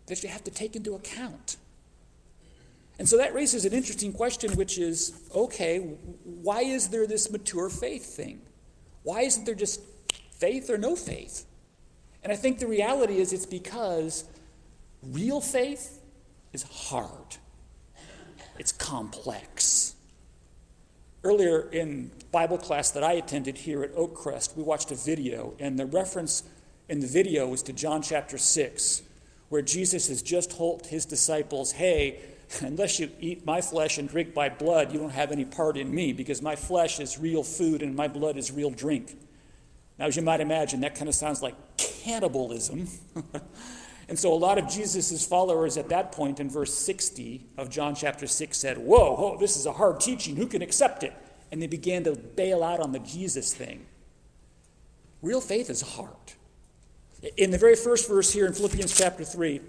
that 0.08 0.22
you 0.24 0.30
have 0.30 0.44
to 0.44 0.52
take 0.52 0.76
into 0.76 0.96
account. 0.96 1.56
And 3.04 3.10
so 3.10 3.18
that 3.18 3.34
raises 3.34 3.66
an 3.66 3.74
interesting 3.74 4.14
question, 4.14 4.54
which 4.54 4.78
is 4.78 5.28
okay, 5.36 5.80
why 6.24 6.62
is 6.62 6.88
there 6.88 7.06
this 7.06 7.30
mature 7.30 7.70
faith 7.70 8.06
thing? 8.16 8.40
Why 9.02 9.24
isn't 9.24 9.44
there 9.44 9.56
just 9.56 9.82
faith 10.32 10.70
or 10.70 10.78
no 10.78 10.96
faith? 10.96 11.46
And 12.24 12.32
I 12.32 12.38
think 12.38 12.60
the 12.60 12.66
reality 12.66 13.18
is 13.18 13.34
it's 13.34 13.46
because 13.46 14.24
real 15.02 15.42
faith 15.42 16.02
is 16.54 16.64
hard, 16.64 17.36
it's 18.58 18.72
complex. 18.72 19.96
Earlier 21.26 21.70
in 21.72 22.10
Bible 22.32 22.58
class 22.58 22.90
that 22.92 23.04
I 23.04 23.16
attended 23.16 23.58
here 23.58 23.84
at 23.84 23.94
Oakcrest, 23.96 24.56
we 24.56 24.64
watched 24.64 24.92
a 24.92 24.96
video, 24.96 25.56
and 25.60 25.78
the 25.78 25.86
reference 25.86 26.44
in 26.88 27.02
the 27.02 27.08
video 27.08 27.50
was 27.50 27.64
to 27.64 27.74
John 27.74 28.02
chapter 28.02 28.38
6, 28.38 29.02
where 29.50 29.62
Jesus 29.62 30.08
has 30.08 30.22
just 30.22 30.52
told 30.52 30.88
his 30.88 31.06
disciples, 31.06 31.74
Hey, 31.74 32.22
unless 32.62 33.00
you 33.00 33.10
eat 33.20 33.46
my 33.46 33.62
flesh 33.62 33.98
and 33.98 34.10
drink 34.10 34.36
my 34.36 34.50
blood, 34.50 34.92
you 34.92 35.00
don't 35.00 35.12
have 35.12 35.32
any 35.32 35.46
part 35.46 35.78
in 35.78 35.94
me 35.94 36.14
because 36.14 36.42
my 36.42 36.56
flesh 36.56 37.00
is 37.00 37.18
real 37.18 37.44
food 37.44 37.82
and 37.82 37.96
my 37.96 38.08
blood 38.08 38.38
is 38.38 38.52
real 38.52 38.70
drink. 38.70 39.18
Now, 39.98 40.06
as 40.06 40.16
you 40.16 40.22
might 40.22 40.42
imagine, 40.42 40.82
that 40.82 40.96
kind 40.96 41.08
of 41.08 41.16
sounds 41.16 41.42
like 41.42 41.56
cannibalism. 41.78 42.88
and 44.10 44.18
so 44.18 44.34
a 44.34 44.36
lot 44.36 44.58
of 44.58 44.68
Jesus' 44.68 45.26
followers 45.26 45.78
at 45.78 45.90
that 45.90 46.12
point 46.12 46.40
in 46.40 46.50
verse 46.50 46.74
60 46.74 47.46
of 47.58 47.70
John 47.70 47.96
chapter 47.96 48.28
6 48.28 48.58
said, 48.58 48.78
Whoa, 48.78 49.16
whoa, 49.16 49.38
this 49.38 49.56
is 49.56 49.66
a 49.66 49.74
hard 49.74 50.00
teaching. 50.00 50.36
Who 50.36 50.48
can 50.48 50.62
accept 50.62 51.04
it? 51.04 51.14
And 51.52 51.62
they 51.62 51.68
began 51.68 52.04
to 52.06 52.16
bail 52.16 52.64
out 52.64 52.80
on 52.80 52.92
the 52.92 53.00
Jesus 53.00 53.54
thing. 53.54 53.86
Real 55.22 55.42
faith 55.42 55.70
is 55.70 55.82
hard. 55.82 56.10
In 57.38 57.52
the 57.52 57.58
very 57.58 57.76
first 57.76 58.10
verse 58.10 58.34
here 58.34 58.46
in 58.46 58.54
Philippians 58.54 58.98
chapter 58.98 59.24
3, 59.24 59.62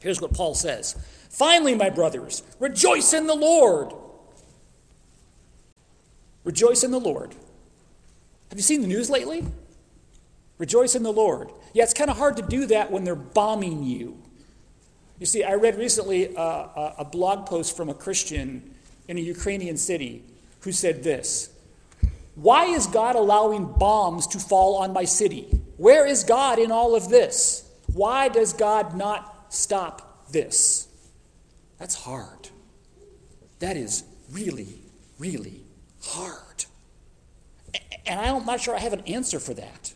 here's 0.00 0.20
what 0.20 0.34
Paul 0.34 0.54
says 0.54 0.96
Finally, 1.30 1.74
my 1.74 1.90
brothers, 1.90 2.42
rejoice 2.58 3.12
in 3.12 3.26
the 3.26 3.34
Lord. 3.34 3.92
Rejoice 6.44 6.82
in 6.82 6.90
the 6.90 7.00
Lord. 7.00 7.34
Have 8.48 8.58
you 8.58 8.62
seen 8.62 8.80
the 8.80 8.88
news 8.88 9.08
lately? 9.10 9.44
Rejoice 10.58 10.94
in 10.94 11.02
the 11.02 11.12
Lord. 11.12 11.50
Yeah, 11.72 11.84
it's 11.84 11.94
kind 11.94 12.10
of 12.10 12.18
hard 12.18 12.36
to 12.36 12.42
do 12.42 12.66
that 12.66 12.90
when 12.90 13.04
they're 13.04 13.14
bombing 13.14 13.82
you. 13.84 14.20
You 15.18 15.26
see, 15.26 15.44
I 15.44 15.54
read 15.54 15.76
recently 15.76 16.36
uh, 16.36 16.92
a 16.98 17.04
blog 17.04 17.46
post 17.46 17.76
from 17.76 17.88
a 17.88 17.94
Christian 17.94 18.74
in 19.06 19.18
a 19.18 19.20
Ukrainian 19.20 19.76
city 19.76 20.24
who 20.60 20.72
said 20.72 21.02
this 21.02 21.50
Why 22.34 22.64
is 22.66 22.86
God 22.86 23.16
allowing 23.16 23.66
bombs 23.66 24.26
to 24.28 24.38
fall 24.38 24.76
on 24.76 24.92
my 24.92 25.04
city? 25.04 25.60
Where 25.76 26.06
is 26.06 26.24
God 26.24 26.58
in 26.58 26.72
all 26.72 26.94
of 26.94 27.08
this? 27.08 27.70
Why 27.92 28.28
does 28.28 28.52
God 28.52 28.96
not 28.96 29.29
stop 29.50 30.30
this? 30.32 30.88
That's 31.78 31.94
hard. 31.94 32.48
That 33.58 33.76
is 33.76 34.04
really, 34.30 34.80
really 35.18 35.62
hard. 36.02 36.64
And 38.06 38.18
I'm 38.18 38.44
not 38.46 38.60
sure 38.60 38.74
I 38.74 38.80
have 38.80 38.92
an 38.92 39.02
answer 39.06 39.38
for 39.38 39.54
that. 39.54 39.92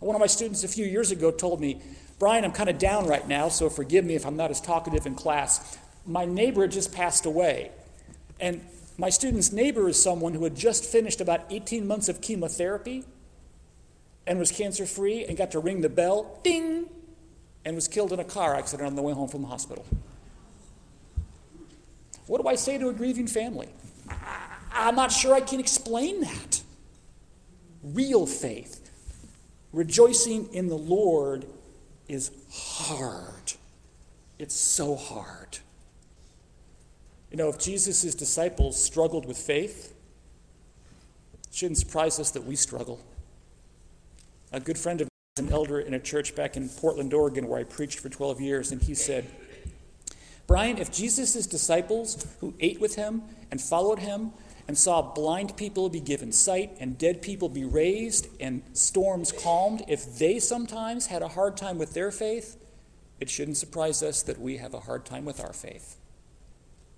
One 0.00 0.14
of 0.14 0.20
my 0.20 0.26
students 0.26 0.64
a 0.64 0.68
few 0.68 0.86
years 0.86 1.10
ago 1.10 1.30
told 1.30 1.60
me, 1.60 1.80
Brian, 2.18 2.44
I'm 2.44 2.52
kind 2.52 2.68
of 2.68 2.78
down 2.78 3.06
right 3.06 3.26
now, 3.26 3.48
so 3.48 3.68
forgive 3.70 4.04
me 4.04 4.14
if 4.14 4.26
I'm 4.26 4.36
not 4.36 4.50
as 4.50 4.60
talkative 4.60 5.06
in 5.06 5.14
class. 5.14 5.78
My 6.06 6.24
neighbor 6.24 6.66
just 6.68 6.92
passed 6.92 7.26
away. 7.26 7.70
And 8.38 8.64
my 8.98 9.08
student's 9.08 9.52
neighbor 9.52 9.88
is 9.88 10.02
someone 10.02 10.34
who 10.34 10.44
had 10.44 10.54
just 10.54 10.84
finished 10.84 11.20
about 11.20 11.44
18 11.50 11.86
months 11.86 12.08
of 12.08 12.20
chemotherapy 12.20 13.04
and 14.26 14.38
was 14.38 14.52
cancer 14.52 14.86
free 14.86 15.24
and 15.24 15.36
got 15.36 15.50
to 15.52 15.58
ring 15.58 15.80
the 15.80 15.88
bell, 15.88 16.38
ding, 16.42 16.88
and 17.64 17.74
was 17.74 17.88
killed 17.88 18.12
in 18.12 18.20
a 18.20 18.24
car 18.24 18.54
accident 18.54 18.86
on 18.86 18.96
the 18.96 19.02
way 19.02 19.12
home 19.12 19.28
from 19.28 19.42
the 19.42 19.48
hospital. 19.48 19.84
What 22.26 22.40
do 22.40 22.48
I 22.48 22.54
say 22.54 22.78
to 22.78 22.88
a 22.88 22.92
grieving 22.92 23.26
family? 23.26 23.68
I'm 24.72 24.94
not 24.94 25.12
sure 25.12 25.34
I 25.34 25.40
can 25.40 25.60
explain 25.60 26.20
that. 26.20 26.62
Real 27.82 28.26
faith, 28.26 28.90
rejoicing 29.72 30.52
in 30.54 30.68
the 30.68 30.76
Lord, 30.76 31.46
is 32.08 32.30
hard. 32.50 33.54
It's 34.38 34.54
so 34.54 34.96
hard. 34.96 35.58
You 37.30 37.36
know, 37.36 37.48
if 37.48 37.58
Jesus' 37.58 38.14
disciples 38.14 38.82
struggled 38.82 39.26
with 39.26 39.38
faith, 39.38 39.94
it 41.48 41.54
shouldn't 41.54 41.78
surprise 41.78 42.18
us 42.18 42.30
that 42.32 42.44
we 42.44 42.56
struggle. 42.56 43.00
A 44.52 44.60
good 44.60 44.78
friend 44.78 45.00
of 45.00 45.09
an 45.40 45.52
elder 45.52 45.80
in 45.80 45.94
a 45.94 45.98
church 45.98 46.36
back 46.36 46.56
in 46.56 46.68
Portland, 46.68 47.12
Oregon, 47.12 47.48
where 47.48 47.58
I 47.58 47.64
preached 47.64 47.98
for 47.98 48.08
12 48.08 48.40
years, 48.40 48.70
and 48.70 48.80
he 48.80 48.94
said, 48.94 49.28
Brian, 50.46 50.78
if 50.78 50.92
Jesus' 50.92 51.46
disciples 51.46 52.26
who 52.40 52.54
ate 52.60 52.80
with 52.80 52.96
him 52.96 53.22
and 53.50 53.60
followed 53.60 54.00
him 54.00 54.32
and 54.68 54.76
saw 54.76 55.00
blind 55.00 55.56
people 55.56 55.88
be 55.88 56.00
given 56.00 56.32
sight 56.32 56.76
and 56.78 56.98
dead 56.98 57.22
people 57.22 57.48
be 57.48 57.64
raised 57.64 58.28
and 58.40 58.62
storms 58.72 59.32
calmed, 59.32 59.82
if 59.88 60.18
they 60.18 60.38
sometimes 60.38 61.06
had 61.06 61.22
a 61.22 61.28
hard 61.28 61.56
time 61.56 61.78
with 61.78 61.94
their 61.94 62.10
faith, 62.10 62.56
it 63.20 63.30
shouldn't 63.30 63.56
surprise 63.56 64.02
us 64.02 64.22
that 64.22 64.40
we 64.40 64.56
have 64.56 64.74
a 64.74 64.80
hard 64.80 65.04
time 65.04 65.24
with 65.24 65.40
our 65.40 65.52
faith. 65.52 65.96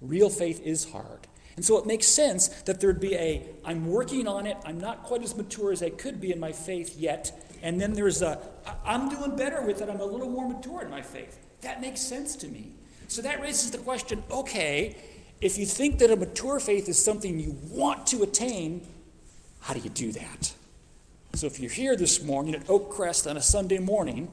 Real 0.01 0.31
faith 0.31 0.61
is 0.65 0.91
hard. 0.91 1.27
And 1.57 1.65
so 1.65 1.77
it 1.77 1.87
makes 1.87 2.07
sense 2.07 2.49
that 2.63 2.81
there'd 2.81 3.01
be 3.01 3.15
a, 3.15 3.47
I'm 3.65 3.87
working 3.87 4.27
on 4.27 4.47
it, 4.47 4.57
I'm 4.65 4.81
not 4.81 5.03
quite 5.03 5.23
as 5.23 5.37
mature 5.37 5.73
as 5.73 5.83
I 5.83 5.91
could 5.91 6.21
be 6.21 6.33
in 6.33 6.41
my 6.41 6.53
faith 6.53 6.97
yet. 6.97 7.42
And 7.63 7.81
then 7.81 7.93
there's 7.93 8.23
a, 8.23 8.39
I'm 8.85 9.09
doing 9.09 9.37
better 9.37 9.63
with 9.63 9.81
it, 9.81 9.89
I'm 9.89 10.01
a 10.01 10.05
little 10.05 10.29
more 10.29 10.49
mature 10.49 10.83
in 10.83 10.91
my 10.91 11.01
faith. 11.01 11.39
That 11.61 11.81
makes 11.81 12.01
sense 12.01 12.35
to 12.37 12.49
me. 12.49 12.73
So 13.07 13.23
that 13.23 13.41
raises 13.41 13.71
the 13.71 13.79
question 13.79 14.23
okay, 14.31 14.97
if 15.41 15.59
you 15.59 15.67
think 15.67 15.99
that 15.99 16.11
a 16.11 16.17
mature 16.17 16.61
faith 16.61 16.89
is 16.89 17.03
something 17.03 17.39
you 17.39 17.57
want 17.69 18.07
to 18.09 18.23
attain, 18.23 18.87
how 19.61 19.75
do 19.75 19.81
you 19.81 19.91
do 19.91 20.13
that? 20.13 20.53
So 21.35 21.47
if 21.47 21.59
you're 21.59 21.71
here 21.71 21.97
this 21.97 22.23
morning 22.23 22.55
at 22.55 22.67
Oakcrest 22.67 23.29
on 23.29 23.37
a 23.37 23.43
Sunday 23.43 23.79
morning, 23.79 24.31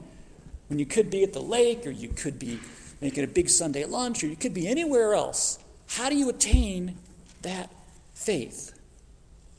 when 0.68 0.78
you 0.78 0.86
could 0.86 1.10
be 1.10 1.22
at 1.22 1.32
the 1.32 1.40
lake, 1.40 1.86
or 1.86 1.90
you 1.90 2.08
could 2.08 2.38
be 2.38 2.60
making 3.00 3.24
a 3.24 3.26
big 3.26 3.48
Sunday 3.48 3.84
lunch, 3.84 4.22
or 4.22 4.26
you 4.26 4.36
could 4.36 4.54
be 4.54 4.68
anywhere 4.68 5.14
else, 5.14 5.58
how 5.88 6.08
do 6.08 6.16
you 6.16 6.28
attain 6.28 6.96
that 7.42 7.72
faith? 8.14 8.78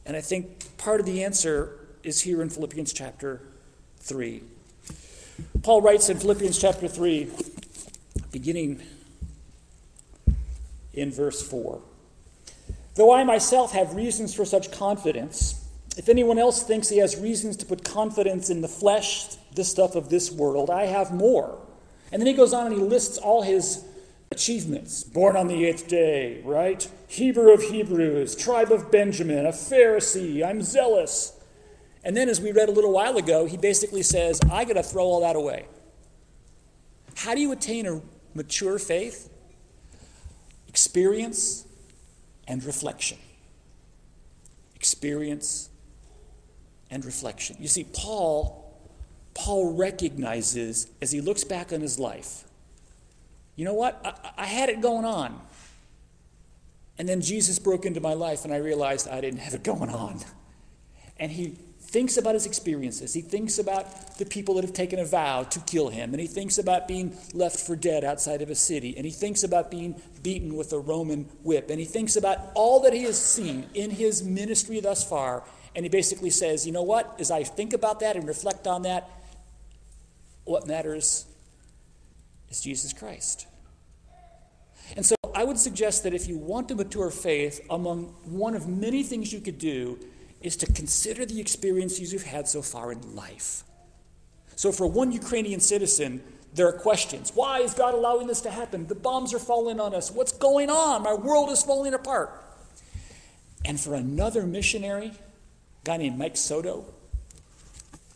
And 0.05 0.15
I 0.15 0.21
think 0.21 0.77
part 0.77 0.99
of 0.99 1.05
the 1.05 1.23
answer 1.23 1.79
is 2.03 2.21
here 2.21 2.41
in 2.41 2.49
Philippians 2.49 2.93
chapter 2.93 3.41
3. 4.01 4.43
Paul 5.63 5.81
writes 5.81 6.10
in 6.10 6.17
Philippians 6.17 6.60
chapter 6.60 6.88
3, 6.88 7.29
beginning 8.31 8.81
in 10.93 11.12
verse 11.12 11.41
4. 11.48 11.81
Though 12.96 13.13
I 13.13 13.24
myself 13.24 13.72
have 13.72 13.96
reasons 13.96 14.34
for 14.34 14.43
such 14.43 14.72
confidence, 14.72 15.63
if 15.98 16.10
anyone 16.10 16.39
else 16.39 16.63
thinks 16.63 16.89
he 16.89 16.98
has 16.98 17.17
reasons 17.17 17.58
to 17.58 17.65
put 17.65 17.84
confidence 17.84 18.50
in 18.50 18.62
the 18.62 18.67
flesh, 18.67 19.27
the 19.55 19.63
stuff 19.63 19.96
of 19.96 20.10
this 20.10 20.31
world, 20.31 20.70
I 20.70 20.86
have 20.86 21.13
more. 21.13 21.58
And 22.12 22.22
then 22.22 22.27
he 22.27 22.34
goes 22.34 22.53
on 22.53 22.67
and 22.67 22.75
he 22.75 22.81
lists 22.81 23.17
all 23.17 23.41
his 23.41 23.84
achievements. 24.31 25.03
Born 25.03 25.36
on 25.36 25.48
the 25.48 25.65
eighth 25.65 25.88
day, 25.88 26.41
right? 26.43 26.89
Hebrew 27.08 27.53
of 27.53 27.62
Hebrews, 27.62 28.36
tribe 28.36 28.72
of 28.72 28.91
Benjamin, 28.91 29.46
a 29.46 29.50
Pharisee, 29.51 30.46
I'm 30.46 30.62
zealous. 30.62 31.34
And 32.03 32.17
then, 32.17 32.29
as 32.29 32.41
we 32.41 32.51
read 32.51 32.67
a 32.67 32.72
little 32.72 32.91
while 32.91 33.17
ago, 33.17 33.46
he 33.46 33.58
basically 33.58 34.01
says, 34.01 34.39
I 34.51 34.65
got 34.65 34.74
to 34.74 34.84
throw 34.84 35.03
all 35.03 35.22
that 35.22 35.36
away. 35.36 35.67
How 37.15 37.36
do 37.36 37.41
you 37.41 37.51
attain 37.51 37.86
a 37.86 38.01
mature 38.34 38.79
faith? 38.79 39.29
Experience 40.67 41.65
and 42.48 42.63
reflection. 42.63 43.20
Experience 44.75 45.70
and 46.89 47.05
reflection. 47.05 47.58
You 47.60 47.67
see, 47.67 47.86
Paul, 47.93 48.75
Paul 49.36 49.75
recognizes 49.75 50.88
as 51.01 51.12
he 51.12 51.22
looks 51.22 51.43
back 51.43 51.72
on 51.72 51.81
his 51.81 52.00
life, 52.00 52.46
you 53.55 53.65
know 53.65 53.75
what? 53.75 54.01
I, 54.03 54.43
I 54.43 54.46
had 54.46 54.70
it 54.70 54.81
going 54.81 55.05
on. 55.05 55.39
And 56.98 57.08
then 57.08 57.22
Jesus 57.22 57.60
broke 57.60 57.86
into 57.86 58.01
my 58.01 58.13
life, 58.13 58.43
and 58.43 58.53
I 58.53 58.58
realized 58.58 59.08
I 59.08 59.22
didn't 59.22 59.39
have 59.39 59.53
it 59.53 59.63
going 59.63 59.89
on. 59.89 60.20
And 61.17 61.31
he 61.31 61.58
thinks 61.91 62.15
about 62.15 62.36
his 62.36 62.45
experiences. 62.45 63.13
He 63.13 63.21
thinks 63.21 63.60
about 63.60 64.17
the 64.17 64.25
people 64.25 64.55
that 64.55 64.63
have 64.63 64.74
taken 64.74 64.98
a 64.98 65.03
vow 65.03 65.43
to 65.43 65.60
kill 65.60 65.89
him. 65.89 66.13
And 66.13 66.21
he 66.21 66.27
thinks 66.27 66.57
about 66.57 66.88
being 66.88 67.17
left 67.33 67.60
for 67.60 67.75
dead 67.75 68.05
outside 68.05 68.41
of 68.41 68.50
a 68.50 68.55
city. 68.55 68.95
And 68.95 69.05
he 69.05 69.12
thinks 69.12 69.43
about 69.43 69.69
being 69.69 70.01
beaten 70.24 70.55
with 70.55 70.71
a 70.71 70.79
Roman 70.79 71.25
whip. 71.43 71.69
And 71.69 71.79
he 71.79 71.86
thinks 71.86 72.15
about 72.15 72.39
all 72.55 72.79
that 72.81 72.93
he 72.93 73.03
has 73.03 73.21
seen 73.21 73.67
in 73.74 73.89
his 73.89 74.24
ministry 74.24 74.79
thus 74.79 75.07
far. 75.07 75.43
And 75.75 75.83
he 75.83 75.89
basically 75.89 76.29
says, 76.29 76.65
you 76.65 76.71
know 76.71 76.81
what? 76.81 77.13
As 77.19 77.29
I 77.29 77.43
think 77.43 77.74
about 77.74 78.00
that 78.00 78.15
and 78.15 78.25
reflect 78.25 78.67
on 78.67 78.83
that, 78.83 79.10
what 80.45 80.65
matters 80.65 81.25
is 82.50 82.62
Jesus 82.62 82.93
Christ. 82.93 83.48
And 84.95 85.05
so 85.05 85.15
I 85.36 85.43
would 85.43 85.57
suggest 85.57 86.03
that 86.03 86.13
if 86.13 86.29
you 86.29 86.38
want 86.38 86.69
to 86.69 86.75
mature 86.75 87.12
faith, 87.12 87.60
among 87.69 88.05
one 88.24 88.55
of 88.55 88.69
many 88.69 89.03
things 89.03 89.33
you 89.33 89.41
could 89.41 89.57
do 89.57 90.00
is 90.41 90.55
to 90.57 90.65
consider 90.65 91.25
the 91.25 91.39
experiences 91.39 92.12
you've 92.12 92.24
had 92.24 92.48
so 92.48 92.62
far 92.62 92.91
in 92.91 93.15
life. 93.15 93.63
So, 94.55 94.71
for 94.71 94.88
one 94.88 95.12
Ukrainian 95.12 95.60
citizen, 95.60 96.21
there 96.53 96.67
are 96.67 96.74
questions. 96.74 97.31
Why 97.33 97.60
is 97.60 97.74
God 97.74 97.93
allowing 97.93 98.27
this 98.27 98.41
to 98.41 98.51
happen? 98.51 98.88
The 98.88 98.95
bombs 98.95 99.33
are 99.33 99.39
falling 99.39 99.79
on 99.79 99.95
us. 99.95 100.12
What's 100.12 100.33
going 100.33 100.69
on? 100.69 101.03
My 101.03 101.13
world 101.13 101.50
is 101.50 101.63
falling 101.63 101.93
apart. 101.93 102.29
And 103.63 103.79
for 103.79 103.95
another 103.95 104.43
missionary, 104.43 105.07
a 105.07 105.86
guy 105.86 105.98
named 105.98 106.17
Mike 106.17 106.36
Soto, 106.36 106.86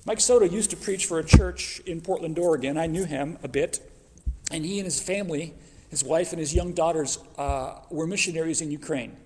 Mike 0.06 0.20
Soto 0.20 0.46
used 0.46 0.70
to 0.70 0.78
preach 0.78 1.08
for 1.08 1.18
a 1.18 1.24
church 1.24 1.80
in 1.88 2.00
Portland, 2.00 2.38
Oregon. 2.38 2.78
I 2.78 2.86
knew 2.86 3.06
him 3.06 3.40
a 3.42 3.48
bit. 3.48 3.80
And 4.52 4.64
he 4.64 4.78
and 4.78 4.86
his 4.86 5.02
family, 5.02 5.54
his 5.90 6.04
wife 6.04 6.32
and 6.32 6.40
his 6.40 6.54
young 6.54 6.74
daughters, 6.74 7.18
uh, 7.40 7.80
were 7.90 8.06
missionaries 8.06 8.62
in 8.62 8.70
Ukraine. 8.70 9.18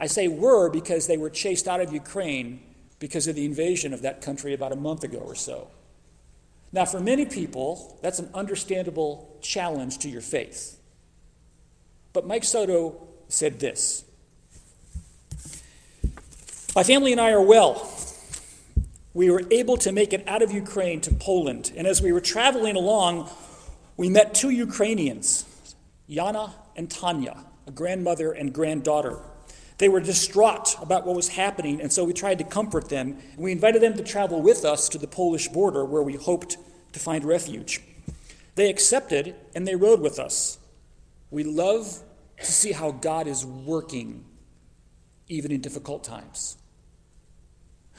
I 0.00 0.06
say 0.06 0.26
were 0.28 0.70
because 0.70 1.06
they 1.06 1.18
were 1.18 1.28
chased 1.28 1.68
out 1.68 1.80
of 1.80 1.92
Ukraine 1.92 2.62
because 2.98 3.28
of 3.28 3.36
the 3.36 3.44
invasion 3.44 3.92
of 3.92 4.02
that 4.02 4.22
country 4.22 4.54
about 4.54 4.72
a 4.72 4.76
month 4.76 5.04
ago 5.04 5.18
or 5.18 5.34
so. 5.34 5.68
Now, 6.72 6.86
for 6.86 7.00
many 7.00 7.26
people, 7.26 7.98
that's 8.00 8.18
an 8.18 8.30
understandable 8.32 9.38
challenge 9.42 9.98
to 9.98 10.08
your 10.08 10.22
faith. 10.22 10.80
But 12.12 12.26
Mike 12.26 12.44
Soto 12.44 13.08
said 13.28 13.60
this 13.60 14.04
My 16.74 16.82
family 16.82 17.12
and 17.12 17.20
I 17.20 17.32
are 17.32 17.42
well. 17.42 17.92
We 19.12 19.28
were 19.28 19.42
able 19.50 19.76
to 19.78 19.92
make 19.92 20.12
it 20.12 20.26
out 20.28 20.40
of 20.40 20.52
Ukraine 20.52 21.00
to 21.02 21.12
Poland. 21.12 21.72
And 21.76 21.86
as 21.86 22.00
we 22.00 22.12
were 22.12 22.20
traveling 22.20 22.76
along, 22.76 23.28
we 23.96 24.08
met 24.08 24.34
two 24.34 24.50
Ukrainians, 24.50 25.44
Yana 26.08 26.52
and 26.76 26.88
Tanya, 26.88 27.44
a 27.66 27.72
grandmother 27.72 28.30
and 28.32 28.52
granddaughter. 28.54 29.18
They 29.80 29.88
were 29.88 30.00
distraught 30.00 30.76
about 30.82 31.06
what 31.06 31.16
was 31.16 31.28
happening, 31.28 31.80
and 31.80 31.90
so 31.90 32.04
we 32.04 32.12
tried 32.12 32.36
to 32.36 32.44
comfort 32.44 32.90
them. 32.90 33.16
And 33.32 33.38
we 33.38 33.50
invited 33.50 33.80
them 33.80 33.94
to 33.94 34.04
travel 34.04 34.42
with 34.42 34.62
us 34.62 34.90
to 34.90 34.98
the 34.98 35.06
Polish 35.06 35.48
border 35.48 35.86
where 35.86 36.02
we 36.02 36.16
hoped 36.16 36.58
to 36.92 37.00
find 37.00 37.24
refuge. 37.24 37.80
They 38.56 38.68
accepted 38.68 39.34
and 39.54 39.66
they 39.66 39.76
rode 39.76 40.00
with 40.00 40.18
us. 40.18 40.58
We 41.30 41.44
love 41.44 42.02
to 42.40 42.52
see 42.52 42.72
how 42.72 42.90
God 42.90 43.26
is 43.26 43.46
working 43.46 44.26
even 45.28 45.50
in 45.50 45.62
difficult 45.62 46.04
times. 46.04 46.58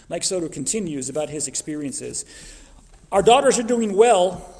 Mike 0.07 0.23
Soto 0.23 0.49
continues 0.49 1.09
about 1.09 1.31
his 1.31 1.47
experiences. 1.47 2.25
Our 3.11 3.23
daughters 3.23 3.57
are 3.57 3.63
doing 3.63 3.95
well. 3.95 4.53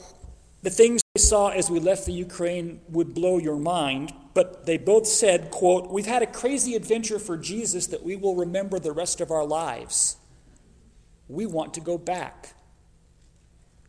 The 0.63 0.71
things 0.71 1.01
they 1.13 1.21
saw 1.21 1.49
as 1.49 1.69
we 1.69 1.79
left 1.79 2.07
the 2.07 2.13
Ukraine 2.13 2.81
would 2.89 3.13
blow 3.13 3.38
your 3.38 3.57
mind, 3.57 4.12
but 4.34 4.65
they 4.65 4.78
both 4.78 5.08
said, 5.08 5.52
quote, 5.52 5.89
We've 5.89 6.06
had 6.06 6.22
a 6.22 6.28
crazy 6.28 6.76
adventure 6.76 7.20
for 7.20 7.38
Jesus 7.38 7.88
that 7.88 8.04
we 8.04 8.15
will 8.15 8.36
remember 8.36 8.80
the 8.80 8.91
rest 8.91 9.22
of 9.22 9.32
our 9.32 9.46
lives. 9.46 10.17
We 11.28 11.46
want 11.46 11.74
to 11.76 11.82
go 11.82 11.98
back 11.98 12.54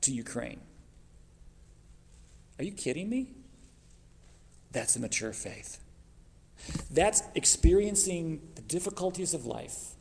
to 0.03 0.13
Ukraine. 0.13 0.61
Are 2.59 2.65
you 2.65 2.73
kidding 2.73 3.09
me? 3.09 3.33
That's 4.73 4.97
a 4.97 5.01
mature 5.01 5.33
faith. 5.33 5.79
That's 6.91 7.23
experiencing 7.35 8.41
the 8.55 8.63
difficulties 8.63 9.35
of 9.35 9.47
life 9.47 9.95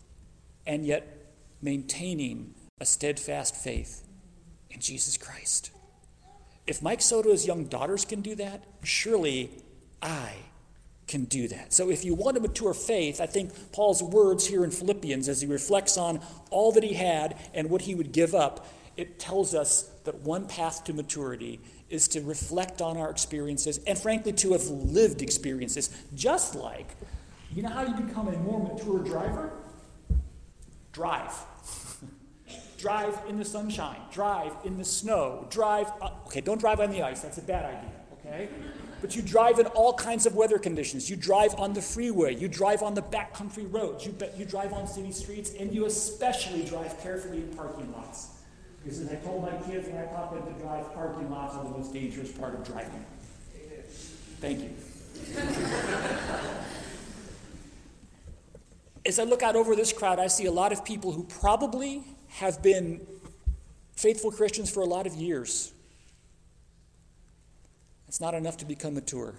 and 0.65 0.85
yet 0.85 1.33
maintaining 1.61 2.53
a 2.79 2.85
steadfast 2.85 3.55
faith 3.55 4.07
in 4.69 4.79
Jesus 4.79 5.17
Christ. 5.17 5.71
If 6.67 6.81
Mike 6.81 7.01
Soto's 7.01 7.45
young 7.45 7.65
daughters 7.65 8.05
can 8.05 8.21
do 8.21 8.35
that, 8.35 8.63
surely 8.83 9.51
I 10.01 10.33
can 11.07 11.25
do 11.25 11.47
that. 11.49 11.73
So 11.73 11.89
if 11.89 12.05
you 12.05 12.15
want 12.15 12.35
to 12.35 12.41
mature 12.41 12.73
faith, 12.73 13.19
I 13.19 13.25
think 13.25 13.51
Paul's 13.71 14.01
words 14.01 14.47
here 14.47 14.63
in 14.63 14.71
Philippians, 14.71 15.27
as 15.27 15.41
he 15.41 15.47
reflects 15.47 15.97
on 15.97 16.21
all 16.49 16.71
that 16.71 16.83
he 16.83 16.93
had 16.93 17.37
and 17.53 17.69
what 17.69 17.81
he 17.81 17.95
would 17.95 18.11
give 18.11 18.33
up, 18.33 18.65
it 18.97 19.19
tells 19.19 19.53
us 19.53 19.89
that 20.05 20.15
one 20.21 20.47
path 20.47 20.83
to 20.85 20.93
maturity 20.93 21.59
is 21.89 22.07
to 22.09 22.21
reflect 22.21 22.81
on 22.81 22.97
our 22.97 23.09
experiences 23.09 23.79
and, 23.85 23.97
frankly, 23.97 24.31
to 24.31 24.53
have 24.53 24.63
lived 24.63 25.21
experiences. 25.21 25.89
Just 26.15 26.55
like, 26.55 26.95
you 27.53 27.61
know 27.61 27.69
how 27.69 27.85
you 27.85 27.93
become 27.93 28.29
a 28.29 28.37
more 28.37 28.73
mature 28.73 28.99
driver? 28.99 29.51
Drive. 30.93 31.33
drive 32.77 33.19
in 33.27 33.37
the 33.37 33.45
sunshine, 33.45 33.99
drive 34.11 34.53
in 34.63 34.77
the 34.77 34.83
snow, 34.83 35.45
drive. 35.49 35.87
Up. 36.01 36.23
Okay, 36.27 36.41
don't 36.41 36.59
drive 36.59 36.79
on 36.79 36.89
the 36.89 37.01
ice, 37.03 37.21
that's 37.21 37.37
a 37.37 37.41
bad 37.41 37.65
idea, 37.65 37.91
okay? 38.31 38.49
But 39.01 39.15
you 39.15 39.21
drive 39.21 39.57
in 39.59 39.65
all 39.67 39.93
kinds 39.93 40.25
of 40.25 40.35
weather 40.35 40.59
conditions. 40.59 41.09
You 41.09 41.15
drive 41.15 41.55
on 41.57 41.73
the 41.73 41.81
freeway, 41.81 42.35
you 42.35 42.47
drive 42.47 42.83
on 42.83 42.93
the 42.93 43.01
backcountry 43.01 43.71
roads, 43.71 44.05
you, 44.05 44.15
you 44.37 44.45
drive 44.45 44.73
on 44.73 44.87
city 44.87 45.11
streets, 45.11 45.53
and 45.59 45.73
you 45.73 45.85
especially 45.85 46.63
drive 46.63 47.01
carefully 47.01 47.37
in 47.37 47.47
parking 47.55 47.91
lots. 47.93 48.41
Because 48.83 48.99
as 48.99 49.09
I 49.09 49.15
told 49.15 49.43
my 49.43 49.55
kids 49.67 49.87
when 49.87 49.97
I 49.97 50.05
taught 50.05 50.33
them 50.33 50.53
to 50.53 50.59
drive, 50.61 50.93
parking 50.93 51.31
lots 51.31 51.55
are 51.55 51.63
the 51.63 51.69
most 51.71 51.93
dangerous 51.93 52.31
part 52.31 52.53
of 52.53 52.63
driving. 52.63 53.05
Thank 54.39 54.61
you. 54.61 54.69
as 59.05 59.19
I 59.19 59.23
look 59.23 59.43
out 59.43 59.55
over 59.55 59.75
this 59.75 59.93
crowd, 59.93 60.19
I 60.19 60.27
see 60.27 60.45
a 60.45 60.51
lot 60.51 60.71
of 60.71 60.83
people 60.83 61.11
who 61.11 61.23
probably 61.25 62.03
have 62.29 62.63
been 62.63 63.05
faithful 63.95 64.31
Christians 64.31 64.71
for 64.71 64.81
a 64.81 64.85
lot 64.85 65.05
of 65.05 65.13
years. 65.13 65.73
It's 68.11 68.19
not 68.19 68.33
enough 68.33 68.57
to 68.57 68.65
become 68.65 68.95
mature. 68.95 69.35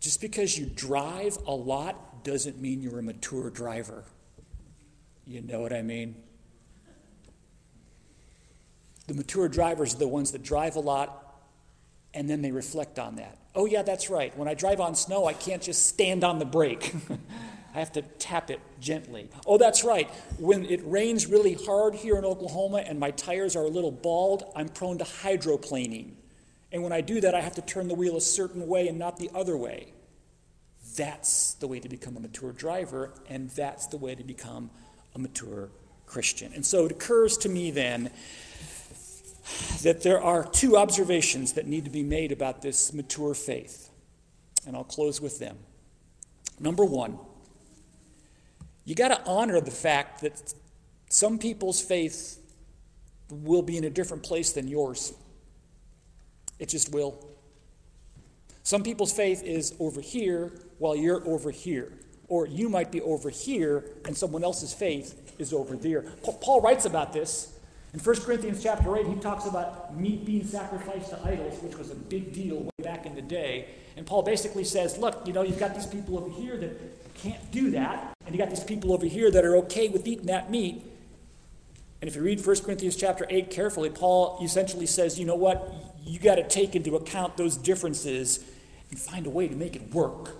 Just 0.00 0.20
because 0.20 0.58
you 0.58 0.66
drive 0.66 1.38
a 1.46 1.54
lot 1.54 2.24
doesn't 2.24 2.60
mean 2.60 2.82
you're 2.82 2.98
a 2.98 3.02
mature 3.02 3.48
driver. 3.48 4.02
You 5.24 5.40
know 5.40 5.60
what 5.60 5.72
I 5.72 5.82
mean? 5.82 6.16
The 9.06 9.14
mature 9.14 9.48
drivers 9.48 9.94
are 9.94 9.98
the 9.98 10.08
ones 10.08 10.32
that 10.32 10.42
drive 10.42 10.74
a 10.74 10.80
lot 10.80 11.38
and 12.12 12.28
then 12.28 12.42
they 12.42 12.50
reflect 12.50 12.98
on 12.98 13.14
that. 13.14 13.38
Oh, 13.54 13.66
yeah, 13.66 13.82
that's 13.82 14.10
right. 14.10 14.36
When 14.36 14.48
I 14.48 14.54
drive 14.54 14.80
on 14.80 14.96
snow, 14.96 15.26
I 15.26 15.32
can't 15.32 15.62
just 15.62 15.86
stand 15.86 16.24
on 16.24 16.40
the 16.40 16.44
brake. 16.44 16.92
I 17.72 17.78
have 17.78 17.92
to 17.92 18.02
tap 18.02 18.50
it 18.50 18.58
gently. 18.80 19.28
Oh, 19.46 19.58
that's 19.58 19.84
right. 19.84 20.10
When 20.40 20.64
it 20.64 20.80
rains 20.84 21.28
really 21.28 21.54
hard 21.54 21.94
here 21.94 22.16
in 22.16 22.24
Oklahoma 22.24 22.78
and 22.78 22.98
my 22.98 23.12
tires 23.12 23.54
are 23.54 23.62
a 23.62 23.68
little 23.68 23.92
bald, 23.92 24.50
I'm 24.56 24.68
prone 24.68 24.98
to 24.98 25.04
hydroplaning. 25.04 26.14
And 26.72 26.82
when 26.82 26.92
I 26.92 27.00
do 27.00 27.20
that, 27.20 27.34
I 27.34 27.40
have 27.40 27.54
to 27.54 27.62
turn 27.62 27.88
the 27.88 27.94
wheel 27.94 28.16
a 28.16 28.20
certain 28.20 28.66
way 28.66 28.88
and 28.88 28.98
not 28.98 29.18
the 29.18 29.30
other 29.34 29.56
way. 29.56 29.92
That's 30.96 31.54
the 31.54 31.66
way 31.66 31.80
to 31.80 31.88
become 31.88 32.16
a 32.16 32.20
mature 32.20 32.52
driver, 32.52 33.12
and 33.28 33.50
that's 33.50 33.86
the 33.86 33.96
way 33.96 34.14
to 34.14 34.24
become 34.24 34.70
a 35.14 35.18
mature 35.18 35.68
Christian. 36.06 36.52
And 36.54 36.64
so 36.64 36.86
it 36.86 36.92
occurs 36.92 37.36
to 37.38 37.48
me 37.48 37.70
then 37.70 38.10
that 39.82 40.02
there 40.02 40.20
are 40.20 40.44
two 40.44 40.76
observations 40.76 41.52
that 41.52 41.66
need 41.66 41.84
to 41.84 41.90
be 41.90 42.02
made 42.02 42.32
about 42.32 42.62
this 42.62 42.92
mature 42.92 43.34
faith. 43.34 43.90
And 44.66 44.76
I'll 44.76 44.84
close 44.84 45.20
with 45.20 45.38
them. 45.38 45.56
Number 46.58 46.84
one, 46.84 47.18
you 48.84 48.94
got 48.94 49.08
to 49.08 49.22
honor 49.24 49.60
the 49.60 49.70
fact 49.70 50.22
that 50.22 50.54
some 51.08 51.38
people's 51.38 51.80
faith 51.80 52.38
will 53.30 53.62
be 53.62 53.76
in 53.76 53.84
a 53.84 53.90
different 53.90 54.22
place 54.22 54.52
than 54.52 54.68
yours. 54.68 55.12
It 56.58 56.68
just 56.68 56.92
will. 56.92 57.24
Some 58.62 58.82
people's 58.82 59.12
faith 59.12 59.42
is 59.42 59.74
over 59.78 60.00
here 60.00 60.52
while 60.78 60.96
you're 60.96 61.26
over 61.28 61.50
here. 61.50 61.92
Or 62.28 62.46
you 62.46 62.68
might 62.68 62.90
be 62.90 63.00
over 63.00 63.30
here 63.30 63.84
and 64.04 64.16
someone 64.16 64.42
else's 64.42 64.74
faith 64.74 65.34
is 65.38 65.52
over 65.52 65.76
there. 65.76 66.02
Paul 66.40 66.60
writes 66.60 66.84
about 66.84 67.12
this. 67.12 67.52
In 67.94 68.00
1 68.00 68.16
Corinthians 68.22 68.62
chapter 68.62 68.94
8, 68.96 69.06
he 69.06 69.14
talks 69.14 69.46
about 69.46 69.96
meat 69.96 70.26
being 70.26 70.44
sacrificed 70.44 71.10
to 71.10 71.20
idols, 71.24 71.62
which 71.62 71.78
was 71.78 71.90
a 71.90 71.94
big 71.94 72.32
deal 72.32 72.56
way 72.56 72.70
back 72.82 73.06
in 73.06 73.14
the 73.14 73.22
day. 73.22 73.68
And 73.96 74.04
Paul 74.04 74.22
basically 74.22 74.64
says, 74.64 74.98
look, 74.98 75.26
you 75.26 75.32
know, 75.32 75.42
you've 75.42 75.58
got 75.58 75.74
these 75.74 75.86
people 75.86 76.18
over 76.18 76.28
here 76.28 76.56
that 76.58 77.14
can't 77.14 77.50
do 77.50 77.70
that, 77.70 78.14
and 78.26 78.34
you've 78.34 78.44
got 78.44 78.50
these 78.50 78.64
people 78.64 78.92
over 78.92 79.06
here 79.06 79.30
that 79.30 79.44
are 79.44 79.56
okay 79.56 79.88
with 79.88 80.06
eating 80.06 80.26
that 80.26 80.50
meat. 80.50 80.84
And 82.00 82.08
if 82.08 82.16
you 82.16 82.22
read 82.22 82.44
1 82.44 82.56
Corinthians 82.62 82.96
chapter 82.96 83.26
8 83.28 83.50
carefully, 83.50 83.90
Paul 83.90 84.38
essentially 84.42 84.86
says, 84.86 85.18
you 85.18 85.24
know 85.24 85.34
what? 85.34 85.72
You 86.04 86.18
got 86.18 86.36
to 86.36 86.46
take 86.46 86.76
into 86.76 86.96
account 86.96 87.36
those 87.36 87.56
differences 87.56 88.44
and 88.90 88.98
find 88.98 89.26
a 89.26 89.30
way 89.30 89.48
to 89.48 89.56
make 89.56 89.76
it 89.76 89.92
work. 89.94 90.36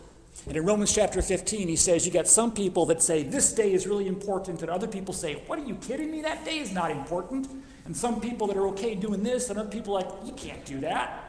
And 0.47 0.57
in 0.57 0.64
Romans 0.64 0.95
chapter 0.95 1.23
15, 1.23 1.66
he 1.66 1.75
says, 1.75 2.07
You 2.07 2.12
got 2.12 2.29
some 2.29 2.53
people 2.53 2.87
that 2.87 3.03
say 3.03 3.25
this 3.25 3.53
day 3.53 3.73
is 3.73 3.87
really 3.87 4.07
important, 4.07 4.62
and 4.62 4.71
other 4.71 4.87
people 4.87 5.12
say, 5.12 5.42
What 5.47 5.59
are 5.59 5.64
you 5.64 5.75
kidding 5.75 6.11
me? 6.11 6.23
That 6.23 6.45
day 6.45 6.59
is 6.59 6.73
not 6.73 6.92
important. 6.92 7.49
And 7.85 7.97
some 7.97 8.21
people 8.21 8.47
that 8.47 8.57
are 8.57 8.69
okay 8.69 8.95
doing 8.95 9.25
this, 9.25 9.51
and 9.51 9.59
other 9.59 9.69
people 9.69 9.95
like, 9.95 10.07
You 10.25 10.33
can't 10.35 10.64
do 10.64 10.79
that. 10.81 11.27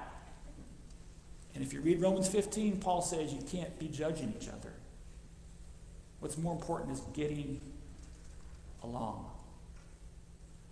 And 1.58 1.66
if 1.66 1.74
you 1.74 1.82
read 1.82 2.00
Romans 2.00 2.28
15, 2.28 2.78
Paul 2.78 3.02
says 3.02 3.34
you 3.34 3.42
can't 3.42 3.80
be 3.80 3.88
judging 3.88 4.32
each 4.40 4.48
other. 4.48 4.72
What's 6.20 6.38
more 6.38 6.54
important 6.54 6.92
is 6.92 7.02
getting 7.16 7.60
along. 8.84 9.26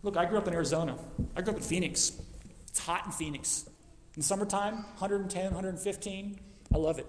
Look, 0.05 0.17
I 0.17 0.25
grew 0.25 0.37
up 0.37 0.47
in 0.47 0.53
Arizona. 0.53 0.95
I 1.35 1.41
grew 1.41 1.53
up 1.53 1.57
in 1.57 1.63
Phoenix. 1.63 2.21
It's 2.67 2.77
hot 2.77 3.07
in 3.07 3.11
Phoenix. 3.11 3.67
In 4.15 4.21
summertime, 4.21 4.75
110, 4.99 5.45
115. 5.45 6.39
I 6.71 6.77
love 6.77 6.99
it. 6.99 7.07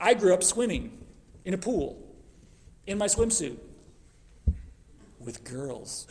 I 0.00 0.14
grew 0.14 0.34
up 0.34 0.42
swimming 0.42 0.98
in 1.44 1.54
a 1.54 1.58
pool 1.58 1.96
in 2.88 2.98
my 2.98 3.06
swimsuit 3.06 3.56
with 5.20 5.44
girls 5.44 6.08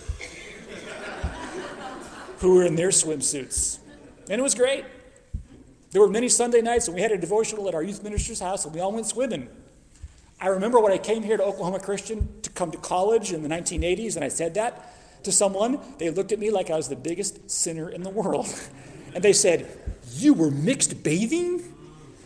who 2.37 2.55
were 2.55 2.63
in 2.63 2.75
their 2.75 2.87
swimsuits. 2.87 3.79
And 4.29 4.39
it 4.39 4.41
was 4.41 4.55
great. 4.55 4.85
There 5.91 5.99
were 5.99 6.07
many 6.07 6.29
Sunday 6.29 6.61
nights 6.61 6.87
when 6.87 6.95
we 6.95 7.01
had 7.01 7.11
a 7.11 7.17
devotional 7.17 7.67
at 7.67 7.75
our 7.75 7.83
youth 7.83 8.01
minister's 8.01 8.39
house 8.39 8.63
and 8.63 8.73
we 8.73 8.79
all 8.79 8.93
went 8.93 9.07
swimming. 9.07 9.49
I 10.39 10.47
remember 10.47 10.79
when 10.79 10.93
I 10.93 10.97
came 10.97 11.21
here 11.21 11.35
to 11.35 11.43
Oklahoma 11.43 11.81
Christian 11.81 12.39
to 12.43 12.49
come 12.49 12.71
to 12.71 12.77
college 12.77 13.33
in 13.33 13.43
the 13.43 13.49
1980s 13.49 14.15
and 14.15 14.23
I 14.23 14.29
said 14.29 14.53
that 14.53 14.95
to 15.23 15.31
someone, 15.31 15.79
they 15.97 16.09
looked 16.09 16.31
at 16.31 16.39
me 16.39 16.51
like 16.51 16.69
I 16.69 16.75
was 16.75 16.89
the 16.89 16.95
biggest 16.95 17.49
sinner 17.49 17.89
in 17.89 18.03
the 18.03 18.09
world. 18.09 18.47
and 19.13 19.23
they 19.23 19.33
said, 19.33 19.67
You 20.13 20.33
were 20.33 20.51
mixed 20.51 21.03
bathing? 21.03 21.63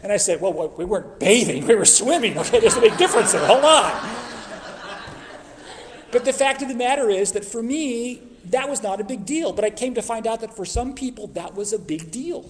And 0.02 0.12
I 0.12 0.18
said, 0.18 0.42
Well, 0.42 0.74
we 0.78 0.86
weren't 0.86 1.20
bathing, 1.20 1.66
we 1.68 1.76
were 1.76 1.86
swimming. 1.86 2.38
Okay, 2.38 2.60
there's 2.60 2.78
a 2.78 2.82
big 2.82 2.98
difference 2.98 3.32
there. 3.32 3.46
Hold 3.46 3.66
on. 3.66 4.24
But 6.12 6.26
the 6.26 6.34
fact 6.34 6.62
of 6.62 6.68
the 6.68 6.76
matter 6.76 7.10
is 7.10 7.32
that 7.32 7.44
for 7.44 7.64
me, 7.64 8.22
that 8.46 8.70
was 8.70 8.84
not 8.84 9.02
a 9.02 9.04
big 9.04 9.26
deal. 9.26 9.52
But 9.52 9.66
I 9.66 9.72
came 9.72 9.96
to 9.96 10.02
find 10.04 10.28
out 10.28 10.42
that 10.42 10.56
for 10.56 10.64
some 10.64 10.94
people, 10.94 11.28
that 11.28 11.56
was 11.56 11.74
a 11.74 11.80
big 11.80 12.12
deal. 12.12 12.50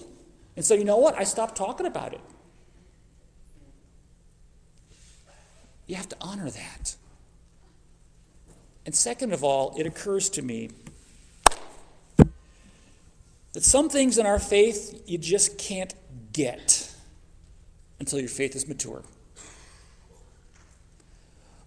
And 0.54 0.64
so, 0.64 0.74
you 0.74 0.84
know 0.84 0.98
what? 0.98 1.16
I 1.18 1.24
stopped 1.24 1.56
talking 1.56 1.86
about 1.86 2.12
it. 2.12 2.20
You 5.86 5.96
have 5.96 6.08
to 6.10 6.16
honor 6.20 6.50
that. 6.50 6.96
And 8.86 8.94
second 8.94 9.32
of 9.32 9.42
all, 9.42 9.74
it 9.78 9.86
occurs 9.86 10.28
to 10.30 10.42
me 10.42 10.70
that 13.52 13.62
some 13.62 13.88
things 13.88 14.18
in 14.18 14.26
our 14.26 14.38
faith 14.38 15.02
you 15.06 15.16
just 15.16 15.56
can't 15.58 15.94
get 16.32 16.92
until 17.98 18.18
your 18.18 18.28
faith 18.28 18.54
is 18.56 18.68
mature. 18.68 19.02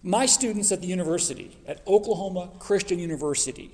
My 0.04 0.26
students 0.26 0.72
at 0.72 0.82
the 0.82 0.88
university, 0.88 1.58
at 1.68 1.82
Oklahoma 1.88 2.50
Christian 2.60 3.00
University, 3.00 3.72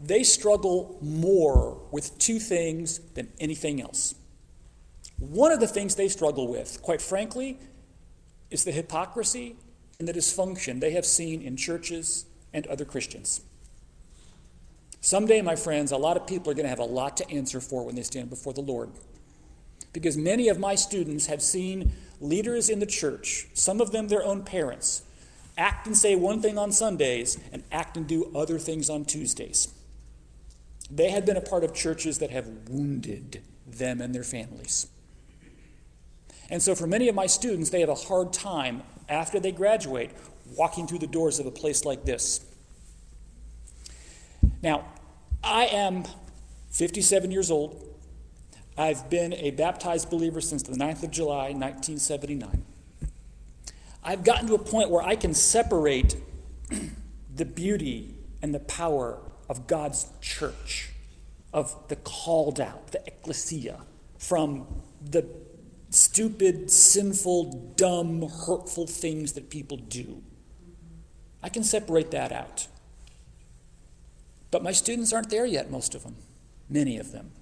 they 0.00 0.22
struggle 0.22 0.98
more 1.00 1.78
with 1.90 2.16
two 2.18 2.38
things 2.38 2.98
than 3.14 3.28
anything 3.38 3.80
else. 3.80 4.14
One 5.18 5.52
of 5.52 5.60
the 5.60 5.66
things 5.66 5.94
they 5.94 6.08
struggle 6.08 6.48
with, 6.48 6.80
quite 6.82 7.02
frankly, 7.02 7.58
is 8.50 8.64
the 8.64 8.72
hypocrisy 8.72 9.56
and 10.00 10.08
the 10.08 10.12
dysfunction 10.12 10.80
they 10.80 10.92
have 10.92 11.06
seen 11.06 11.42
in 11.42 11.56
churches 11.56 12.24
and 12.52 12.66
other 12.66 12.84
Christians. 12.84 13.42
Someday, 15.02 15.42
my 15.42 15.54
friends, 15.54 15.92
a 15.92 15.96
lot 15.96 16.16
of 16.16 16.26
people 16.26 16.50
are 16.50 16.54
going 16.54 16.64
to 16.64 16.70
have 16.70 16.78
a 16.78 16.84
lot 16.84 17.16
to 17.18 17.30
answer 17.30 17.60
for 17.60 17.84
when 17.84 17.94
they 17.94 18.02
stand 18.02 18.30
before 18.30 18.52
the 18.52 18.60
Lord. 18.60 18.90
Because 19.92 20.16
many 20.16 20.48
of 20.48 20.58
my 20.58 20.74
students 20.74 21.26
have 21.26 21.42
seen 21.42 21.92
leaders 22.20 22.68
in 22.68 22.80
the 22.80 22.86
church, 22.86 23.46
some 23.54 23.80
of 23.80 23.92
them 23.92 24.08
their 24.08 24.24
own 24.24 24.42
parents, 24.42 25.02
act 25.58 25.86
and 25.86 25.96
say 25.96 26.14
one 26.14 26.40
thing 26.40 26.56
on 26.58 26.72
Sundays 26.72 27.38
and 27.52 27.62
act 27.70 27.96
and 27.96 28.06
do 28.06 28.30
other 28.34 28.58
things 28.58 28.88
on 28.88 29.04
Tuesdays. 29.04 29.68
They 30.90 31.10
have 31.10 31.26
been 31.26 31.36
a 31.36 31.42
part 31.42 31.62
of 31.62 31.74
churches 31.74 32.18
that 32.18 32.30
have 32.30 32.46
wounded 32.68 33.42
them 33.66 34.00
and 34.00 34.14
their 34.14 34.24
families. 34.24 34.86
And 36.50 36.62
so, 36.62 36.74
for 36.74 36.86
many 36.86 37.08
of 37.08 37.14
my 37.14 37.26
students, 37.26 37.70
they 37.70 37.80
have 37.80 37.88
a 37.88 37.94
hard 37.94 38.32
time 38.32 38.82
after 39.10 39.40
they 39.40 39.52
graduate 39.52 40.12
walking 40.56 40.86
through 40.86 41.00
the 41.00 41.06
doors 41.06 41.38
of 41.38 41.46
a 41.46 41.50
place 41.50 41.84
like 41.84 42.04
this. 42.04 42.44
Now, 44.62 44.86
I 45.42 45.66
am 45.66 46.04
57 46.70 47.30
years 47.30 47.50
old. 47.50 47.86
I've 48.78 49.10
been 49.10 49.34
a 49.34 49.50
baptized 49.50 50.08
believer 50.10 50.40
since 50.40 50.62
the 50.62 50.72
9th 50.72 51.02
of 51.02 51.10
July, 51.10 51.52
1979. 51.52 52.64
I've 54.02 54.24
gotten 54.24 54.46
to 54.46 54.54
a 54.54 54.58
point 54.58 54.90
where 54.90 55.02
I 55.02 55.16
can 55.16 55.34
separate 55.34 56.16
the 57.34 57.44
beauty 57.44 58.14
and 58.40 58.54
the 58.54 58.60
power 58.60 59.18
of 59.48 59.66
God's 59.66 60.06
church, 60.20 60.90
of 61.52 61.76
the 61.88 61.96
called 61.96 62.60
out, 62.60 62.92
the 62.92 63.02
ecclesia, 63.06 63.80
from 64.18 64.66
the 65.02 65.26
stupid, 65.90 66.70
sinful, 66.70 67.74
dumb, 67.76 68.22
hurtful 68.22 68.86
things 68.86 69.32
that 69.34 69.50
people 69.50 69.76
do. 69.76 70.22
I 71.42 71.48
can 71.48 71.64
separate 71.64 72.10
that 72.12 72.32
out. 72.32 72.68
But 74.50 74.62
my 74.62 74.72
students 74.72 75.12
aren't 75.12 75.30
there 75.30 75.46
yet, 75.46 75.70
most 75.70 75.94
of 75.94 76.02
them, 76.02 76.16
many 76.68 76.98
of 76.98 77.12
them. 77.12 77.32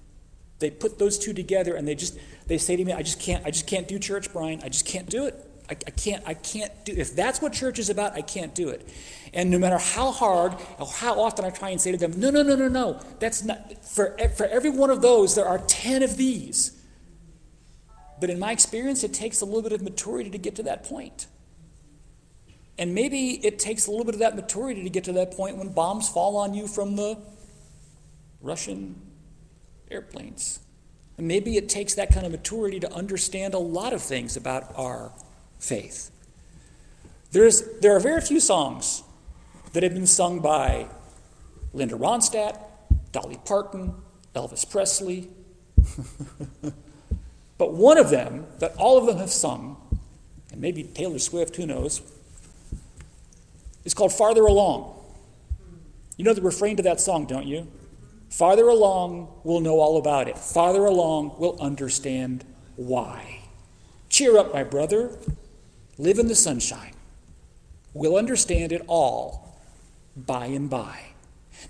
They 0.59 0.69
put 0.69 0.99
those 0.99 1.17
two 1.17 1.33
together 1.33 1.75
and 1.75 1.87
they 1.87 1.95
just 1.95 2.17
they 2.47 2.57
say 2.57 2.75
to 2.75 2.83
me, 2.83 2.91
I 2.91 3.01
just 3.01 3.19
can't, 3.19 3.45
I 3.45 3.51
just 3.51 3.65
can't 3.65 3.87
do 3.87 3.97
church, 3.97 4.31
Brian. 4.33 4.61
I 4.63 4.69
just 4.69 4.85
can't 4.85 5.09
do 5.09 5.25
it. 5.25 5.45
I, 5.69 5.73
I, 5.73 5.91
can't, 5.91 6.23
I 6.25 6.33
can't 6.33 6.71
do 6.83 6.93
if 6.97 7.15
that's 7.15 7.41
what 7.41 7.53
church 7.53 7.77
is 7.79 7.89
about, 7.89 8.13
I 8.13 8.21
can't 8.21 8.53
do 8.55 8.69
it. 8.69 8.87
And 9.33 9.51
no 9.51 9.59
matter 9.59 9.77
how 9.77 10.11
hard 10.11 10.55
or 10.79 10.87
how 10.87 11.19
often 11.21 11.45
I 11.45 11.51
try 11.51 11.69
and 11.69 11.79
say 11.79 11.91
to 11.91 11.97
them, 11.97 12.19
no, 12.19 12.31
no, 12.31 12.41
no, 12.41 12.55
no, 12.55 12.67
no, 12.67 12.99
that's 13.19 13.43
not 13.43 13.85
for, 13.85 14.17
for 14.35 14.47
every 14.47 14.71
one 14.71 14.89
of 14.89 15.01
those, 15.01 15.35
there 15.35 15.45
are 15.47 15.59
ten 15.59 16.01
of 16.01 16.17
these. 16.17 16.78
But 18.19 18.29
in 18.29 18.39
my 18.39 18.51
experience, 18.51 19.03
it 19.03 19.13
takes 19.13 19.41
a 19.41 19.45
little 19.45 19.61
bit 19.61 19.71
of 19.71 19.81
maturity 19.81 20.29
to 20.29 20.37
get 20.37 20.55
to 20.55 20.63
that 20.63 20.83
point. 20.83 21.27
And 22.77 22.95
maybe 22.95 23.45
it 23.45 23.59
takes 23.59 23.87
a 23.87 23.91
little 23.91 24.05
bit 24.05 24.15
of 24.15 24.19
that 24.19 24.35
maturity 24.35 24.83
to 24.83 24.89
get 24.89 25.03
to 25.05 25.13
that 25.13 25.31
point 25.31 25.57
when 25.57 25.69
bombs 25.69 26.07
fall 26.09 26.37
on 26.37 26.53
you 26.53 26.67
from 26.67 26.95
the 26.95 27.17
Russian 28.41 28.95
airplanes. 29.91 30.59
And 31.17 31.27
maybe 31.27 31.57
it 31.57 31.67
takes 31.67 31.95
that 31.95 32.13
kind 32.13 32.25
of 32.25 32.31
maturity 32.31 32.79
to 32.79 32.91
understand 32.93 33.53
a 33.53 33.59
lot 33.59 33.91
of 33.91 34.01
things 34.01 34.37
about 34.37 34.71
our 34.75 35.11
faith. 35.59 36.11
There's, 37.31 37.61
there 37.81 37.95
are 37.95 37.99
very 37.99 38.21
few 38.21 38.39
songs 38.39 39.03
that 39.73 39.83
have 39.83 39.93
been 39.93 40.07
sung 40.07 40.39
by 40.39 40.87
Linda 41.73 41.95
Ronstadt, 41.95 42.59
Dolly 43.11 43.37
Parton, 43.43 43.93
Elvis 44.33 44.69
Presley. 44.69 45.27
but 47.59 47.73
one 47.73 47.99
of 47.99 48.09
them 48.09 48.47
that 48.57 48.75
all 48.77 48.97
of 48.97 49.05
them 49.05 49.17
have 49.17 49.29
sung, 49.29 49.77
and 50.51 50.59
maybe 50.59 50.81
Taylor 50.81 51.19
Swift, 51.19 51.57
who 51.57 51.67
knows, 51.67 52.01
is 53.85 53.93
called 53.93 54.11
Farther 54.11 54.41
Along. 54.45 54.95
You 56.17 56.25
know 56.25 56.33
the 56.33 56.41
refrain 56.41 56.75
to 56.77 56.83
that 56.83 56.99
song, 56.99 57.27
don't 57.27 57.45
you? 57.45 57.67
Farther 58.29 58.67
along, 58.67 59.29
we'll 59.43 59.59
know 59.59 59.79
all 59.79 59.97
about 59.97 60.27
it. 60.27 60.37
Farther 60.37 60.85
along, 60.85 61.35
we'll 61.39 61.59
understand 61.59 62.43
why. 62.75 63.39
Cheer 64.09 64.37
up, 64.37 64.53
my 64.53 64.63
brother. 64.63 65.17
Live 65.97 66.19
in 66.19 66.27
the 66.27 66.35
sunshine. 66.35 66.93
We'll 67.93 68.17
understand 68.17 68.71
it 68.71 68.83
all 68.87 69.59
by 70.15 70.47
and 70.47 70.69
by. 70.69 70.99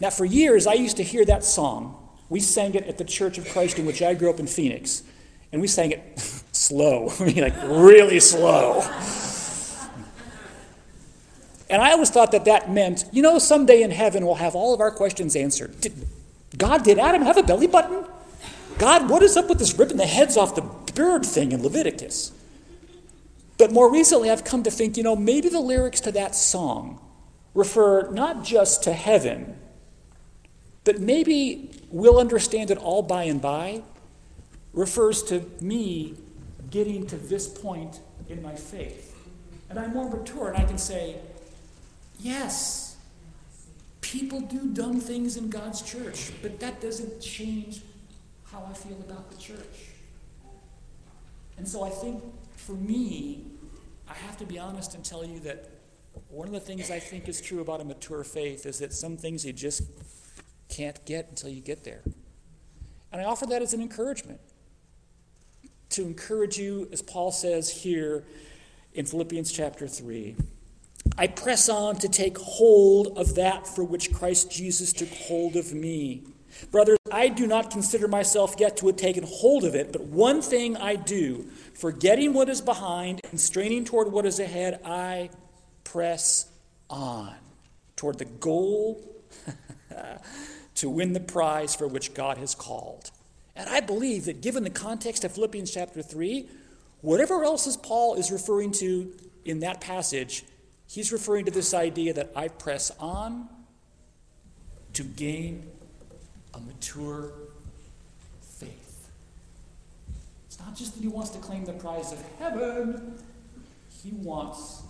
Now, 0.02 0.10
for 0.10 0.26
years, 0.26 0.68
I 0.68 0.74
used 0.74 0.98
to 0.98 1.04
hear 1.04 1.26
that 1.26 1.44
song. 1.44 2.10
We 2.28 2.40
sang 2.40 2.76
it 2.76 2.86
at 2.86 2.98
the 2.98 3.06
Church 3.06 3.38
of 3.38 3.48
Christ 3.50 3.80
in 3.80 3.86
which 3.86 4.02
I 4.02 4.14
grew 4.14 4.30
up 4.30 4.40
in 4.40 4.48
Phoenix. 4.48 5.04
And 5.52 5.62
we 5.62 5.68
sang 5.68 5.92
it 5.92 6.20
slow, 6.52 7.12
I 7.20 7.26
mean, 7.26 7.42
like 7.42 7.56
really 7.64 8.20
slow. 8.20 8.84
And 11.72 11.84
I 11.84 11.92
always 11.92 12.10
thought 12.10 12.32
that 12.32 12.46
that 12.46 12.72
meant, 12.72 13.06
you 13.12 13.22
know, 13.22 13.38
someday 13.38 13.84
in 13.84 13.92
heaven 13.92 14.26
we'll 14.26 14.36
have 14.36 14.56
all 14.56 14.74
of 14.74 14.82
our 14.82 14.90
questions 14.90 15.36
answered. 15.36 15.80
Did, 15.82 16.08
God, 16.58 16.84
did 16.84 16.98
Adam 16.98 17.22
have 17.22 17.38
a 17.38 17.44
belly 17.44 17.68
button? 17.68 18.06
God, 18.80 19.10
what 19.10 19.22
is 19.22 19.38
up 19.38 19.50
with 19.50 19.60
this 19.60 19.78
ripping 19.78 19.98
the 19.98 20.08
heads 20.08 20.36
off 20.36 20.56
the 20.56 20.62
bird 20.94 21.26
thing 21.26 21.52
in 21.52 21.64
Leviticus. 21.64 22.32
But 23.58 23.72
more 23.72 23.92
recently, 23.92 24.30
I've 24.30 24.44
come 24.44 24.64
to 24.64 24.72
think, 24.72 24.98
you 24.98 25.04
know, 25.04 25.16
maybe 25.16 25.50
the 25.50 25.60
lyrics 25.60 26.00
to 26.02 26.12
that 26.14 26.36
song 26.36 27.00
refer 27.54 28.10
not 28.12 28.44
just 28.44 28.84
to 28.84 28.94
heaven, 28.94 29.58
but 30.84 31.00
maybe 31.00 31.72
we'll 31.90 32.20
understand 32.20 32.72
it 32.72 32.78
all 32.78 33.02
by 33.02 33.24
and 33.24 33.42
by, 33.42 33.84
refers 34.74 35.24
to 35.24 35.46
me 35.62 36.16
getting 36.70 37.06
to 37.08 37.18
this 37.18 37.48
point 37.48 38.00
in 38.28 38.42
my 38.42 38.56
faith. 38.56 39.16
And 39.70 39.80
I'm 39.80 39.94
more 39.94 40.10
mature, 40.10 40.50
and 40.50 40.58
I 40.58 40.66
can 40.66 40.78
say, 40.78 41.18
yes, 42.20 42.98
people 44.02 44.42
do 44.42 44.68
dumb 44.68 45.00
things 45.00 45.38
in 45.38 45.50
God's 45.50 45.82
church, 45.82 46.32
but 46.42 46.60
that 46.60 46.82
doesn't 46.82 47.22
change 47.22 47.82
how 48.52 48.68
I 48.70 48.74
feel 48.74 48.98
about 49.00 49.30
the 49.30 49.38
church. 49.38 49.90
And 51.58 51.68
so 51.68 51.84
I 51.84 51.90
think 51.90 52.24
for 52.56 52.72
me, 52.72 53.46
I 54.08 54.14
have 54.14 54.38
to 54.38 54.46
be 54.46 54.58
honest 54.58 54.96
and 54.96 55.04
tell 55.04 55.24
you 55.26 55.40
that 55.42 55.70
one 56.30 56.48
of 56.48 56.54
the 56.54 56.60
things 56.60 56.90
I 56.90 57.00
think 57.00 57.28
is 57.30 57.42
true 57.42 57.62
about 57.62 57.82
a 57.82 57.84
mature 57.84 58.24
faith 58.24 58.66
is 58.66 58.80
that 58.80 58.94
some 58.94 59.18
things 59.18 59.46
you 59.46 59.54
just 59.54 59.84
can't 60.68 61.04
get 61.06 61.28
until 61.30 61.50
you 61.50 61.62
get 61.62 61.84
there. 61.84 62.02
And 63.12 63.22
I 63.22 63.26
offer 63.26 63.46
that 63.48 63.62
as 63.62 63.74
an 63.74 63.82
encouragement 63.82 64.40
to 65.90 66.04
encourage 66.04 66.58
you, 66.58 66.88
as 66.92 67.02
Paul 67.02 67.32
says 67.32 67.70
here 67.70 68.24
in 68.94 69.06
Philippians 69.06 69.52
chapter 69.52 69.88
3. 69.88 70.36
I 71.18 71.28
press 71.28 71.70
on 71.70 71.96
to 71.98 72.10
take 72.10 72.38
hold 72.38 73.18
of 73.18 73.36
that 73.36 73.68
for 73.68 73.84
which 73.84 74.14
Christ 74.14 74.52
Jesus 74.52 74.94
took 74.94 75.10
hold 75.10 75.56
of 75.56 75.74
me. 75.74 76.24
Brothers, 76.72 76.98
I 77.12 77.30
do 77.30 77.48
not 77.48 77.72
consider 77.72 78.08
myself 78.08 78.56
yet 78.58 78.78
to 78.78 78.88
have 78.88 78.96
taken 78.96 79.24
hold 79.26 79.64
of 79.64 79.76
it, 79.76 79.92
but 79.92 80.02
one 80.04 80.42
thing 80.42 80.78
I 80.78 80.96
do, 80.96 81.46
forgetting 81.74 82.34
what 82.34 82.50
is 82.50 82.62
behind 82.62 83.22
and 83.30 83.40
straining 83.40 83.86
toward 83.86 84.12
what 84.12 84.26
is 84.26 84.40
ahead, 84.40 84.82
I 84.84 85.30
press 85.84 86.52
on 86.90 87.36
toward 87.96 88.18
the 88.18 88.26
goal 88.26 89.04
to 90.76 90.90
win 90.90 91.14
the 91.14 91.20
prize 91.20 91.76
for 91.76 91.88
which 91.88 92.14
God 92.14 92.38
has 92.38 92.56
called. 92.56 93.12
And 93.60 93.68
I 93.68 93.82
believe 93.82 94.24
that 94.26 94.40
given 94.40 94.64
the 94.64 94.70
context 94.70 95.26
of 95.26 95.34
Philippians 95.34 95.70
chapter 95.70 96.02
3, 96.02 96.48
whatever 97.02 97.44
else 97.44 97.68
is 97.68 97.76
Paul 97.76 98.16
is 98.16 98.32
referring 98.32 98.72
to 98.74 99.12
in 99.44 99.60
that 99.60 99.82
passage, 99.82 100.46
he's 100.88 101.12
referring 101.12 101.44
to 101.44 101.52
this 101.52 101.74
idea 101.74 102.14
that 102.14 102.32
I 102.38 102.48
press 102.48 102.90
on 103.02 103.50
to 104.94 105.04
gain 105.04 105.70
a 106.54 106.60
mature 106.62 107.34
faith. 108.42 109.10
It's 110.48 110.58
not 110.58 110.74
just 110.74 110.96
that 110.96 111.02
he 111.02 111.10
wants 111.10 111.32
to 111.32 111.40
claim 111.40 111.66
the 111.66 111.74
prize 111.74 112.14
of 112.14 112.24
heaven, 112.40 113.16
he 114.02 114.12
wants 114.12 114.84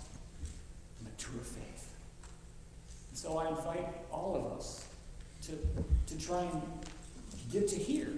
mature 1.04 1.42
faith. 1.42 1.92
And 3.10 3.18
so 3.18 3.40
I 3.40 3.50
invite 3.50 3.88
all 4.12 4.36
of 4.36 4.60
us 4.60 4.86
to, 5.48 5.58
to 6.06 6.24
try 6.24 6.44
and 6.44 6.62
get 7.52 7.68
to 7.70 7.76
here. 7.76 8.14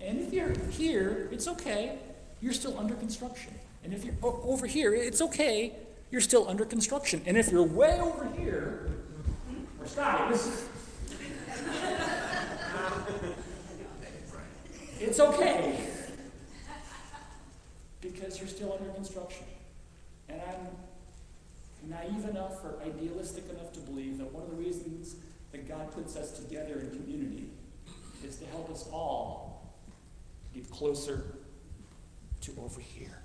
And 0.00 0.18
if 0.18 0.32
you're 0.32 0.54
here, 0.70 1.28
it's 1.30 1.46
okay. 1.46 1.98
You're 2.40 2.52
still 2.52 2.78
under 2.78 2.94
construction. 2.94 3.54
And 3.84 3.92
if 3.92 4.04
you're 4.04 4.14
over 4.22 4.66
here, 4.66 4.94
it's 4.94 5.20
okay. 5.20 5.74
You're 6.10 6.20
still 6.20 6.48
under 6.48 6.64
construction. 6.64 7.22
And 7.26 7.36
if 7.36 7.50
you're 7.52 7.62
way 7.62 8.00
over 8.00 8.28
here, 8.36 8.88
or 9.78 9.86
Scotty, 9.86 10.38
It's 15.00 15.18
okay. 15.18 15.80
Because 18.02 18.38
you're 18.38 18.48
still 18.48 18.76
under 18.78 18.92
construction. 18.92 19.44
And 20.28 20.40
I'm 20.42 21.88
naive 21.88 22.28
enough 22.28 22.62
or 22.62 22.74
idealistic 22.84 23.48
enough 23.48 23.72
to 23.72 23.80
believe 23.80 24.18
that 24.18 24.30
one 24.32 24.42
of 24.42 24.50
the 24.50 24.56
reasons 24.56 25.16
that 25.52 25.66
God 25.66 25.90
puts 25.92 26.16
us 26.16 26.32
together 26.32 26.80
in 26.80 26.90
community 26.90 27.48
is 28.22 28.36
to 28.36 28.46
help 28.46 28.70
us 28.70 28.86
all 28.92 29.49
get 30.54 30.70
closer 30.70 31.24
to 32.42 32.52
over 32.62 32.80
here. 32.80 33.20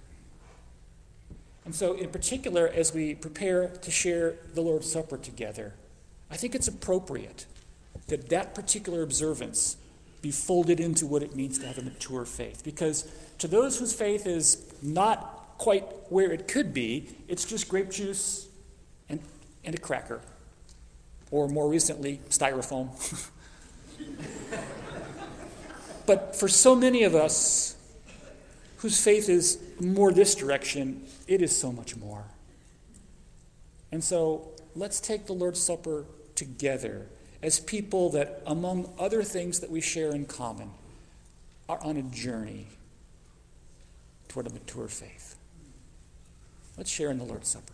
And 1.66 1.74
so, 1.74 1.94
in 1.94 2.10
particular, 2.10 2.68
as 2.68 2.94
we 2.94 3.16
prepare 3.16 3.70
to 3.70 3.92
share 3.92 4.36
the 4.54 4.62
Lord's 4.62 4.92
Supper 4.92 5.18
together, 5.18 5.74
I 6.30 6.38
think 6.38 6.54
it's 6.54 6.68
appropriate 6.68 7.46
that 8.08 8.30
that 8.30 8.54
particular 8.54 9.02
observance 9.02 9.78
be 10.22 10.32
folded 10.32 10.80
into 10.80 11.06
what 11.06 11.24
it 11.24 11.36
means 11.36 11.60
to 11.60 11.68
have 11.68 11.78
a 11.78 11.82
mature 11.82 12.26
faith. 12.26 12.64
Because 12.64 13.12
to 13.40 13.48
those 13.48 13.80
whose 13.80 13.94
faith 13.94 14.28
is 14.28 14.74
not 14.82 15.56
quite 15.58 15.84
where 16.10 16.32
it 16.32 16.48
could 16.48 16.74
be, 16.74 17.16
it's 17.28 17.46
just 17.46 17.68
grape 17.68 17.92
juice 17.92 18.48
and, 19.10 19.20
and 19.64 19.76
a 19.76 19.78
cracker. 19.78 20.22
Or 21.32 21.48
more 21.48 21.70
recently, 21.70 22.22
styrofoam. 22.30 22.90
but 26.06 26.36
for 26.36 26.48
so 26.48 26.76
many 26.76 27.04
of 27.04 27.16
us 27.16 27.76
whose 28.78 29.02
faith 29.02 29.30
is 29.30 29.60
more 29.80 30.12
this 30.12 30.36
direction, 30.36 31.06
it 31.28 31.42
is 31.42 31.56
so 31.56 31.72
much 31.72 31.96
more. 31.96 32.24
And 33.92 34.04
so 34.04 34.52
let's 34.76 35.00
take 35.00 35.26
the 35.26 35.34
Lord's 35.34 35.62
Supper 35.62 36.06
together 36.36 37.08
as 37.42 37.60
people 37.60 38.10
that, 38.12 38.42
among 38.46 38.94
other 39.00 39.24
things 39.24 39.60
that 39.60 39.70
we 39.70 39.82
share 39.82 40.12
in 40.12 40.26
common, 40.26 40.72
are 41.68 41.82
on 41.84 41.98
a 41.98 42.04
journey 42.04 42.68
toward 44.28 44.48
a 44.48 44.50
mature 44.50 44.88
faith. 44.88 45.36
Let's 46.78 46.90
share 46.90 47.10
in 47.10 47.18
the 47.18 47.24
Lord's 47.24 47.48
Supper. 47.48 47.74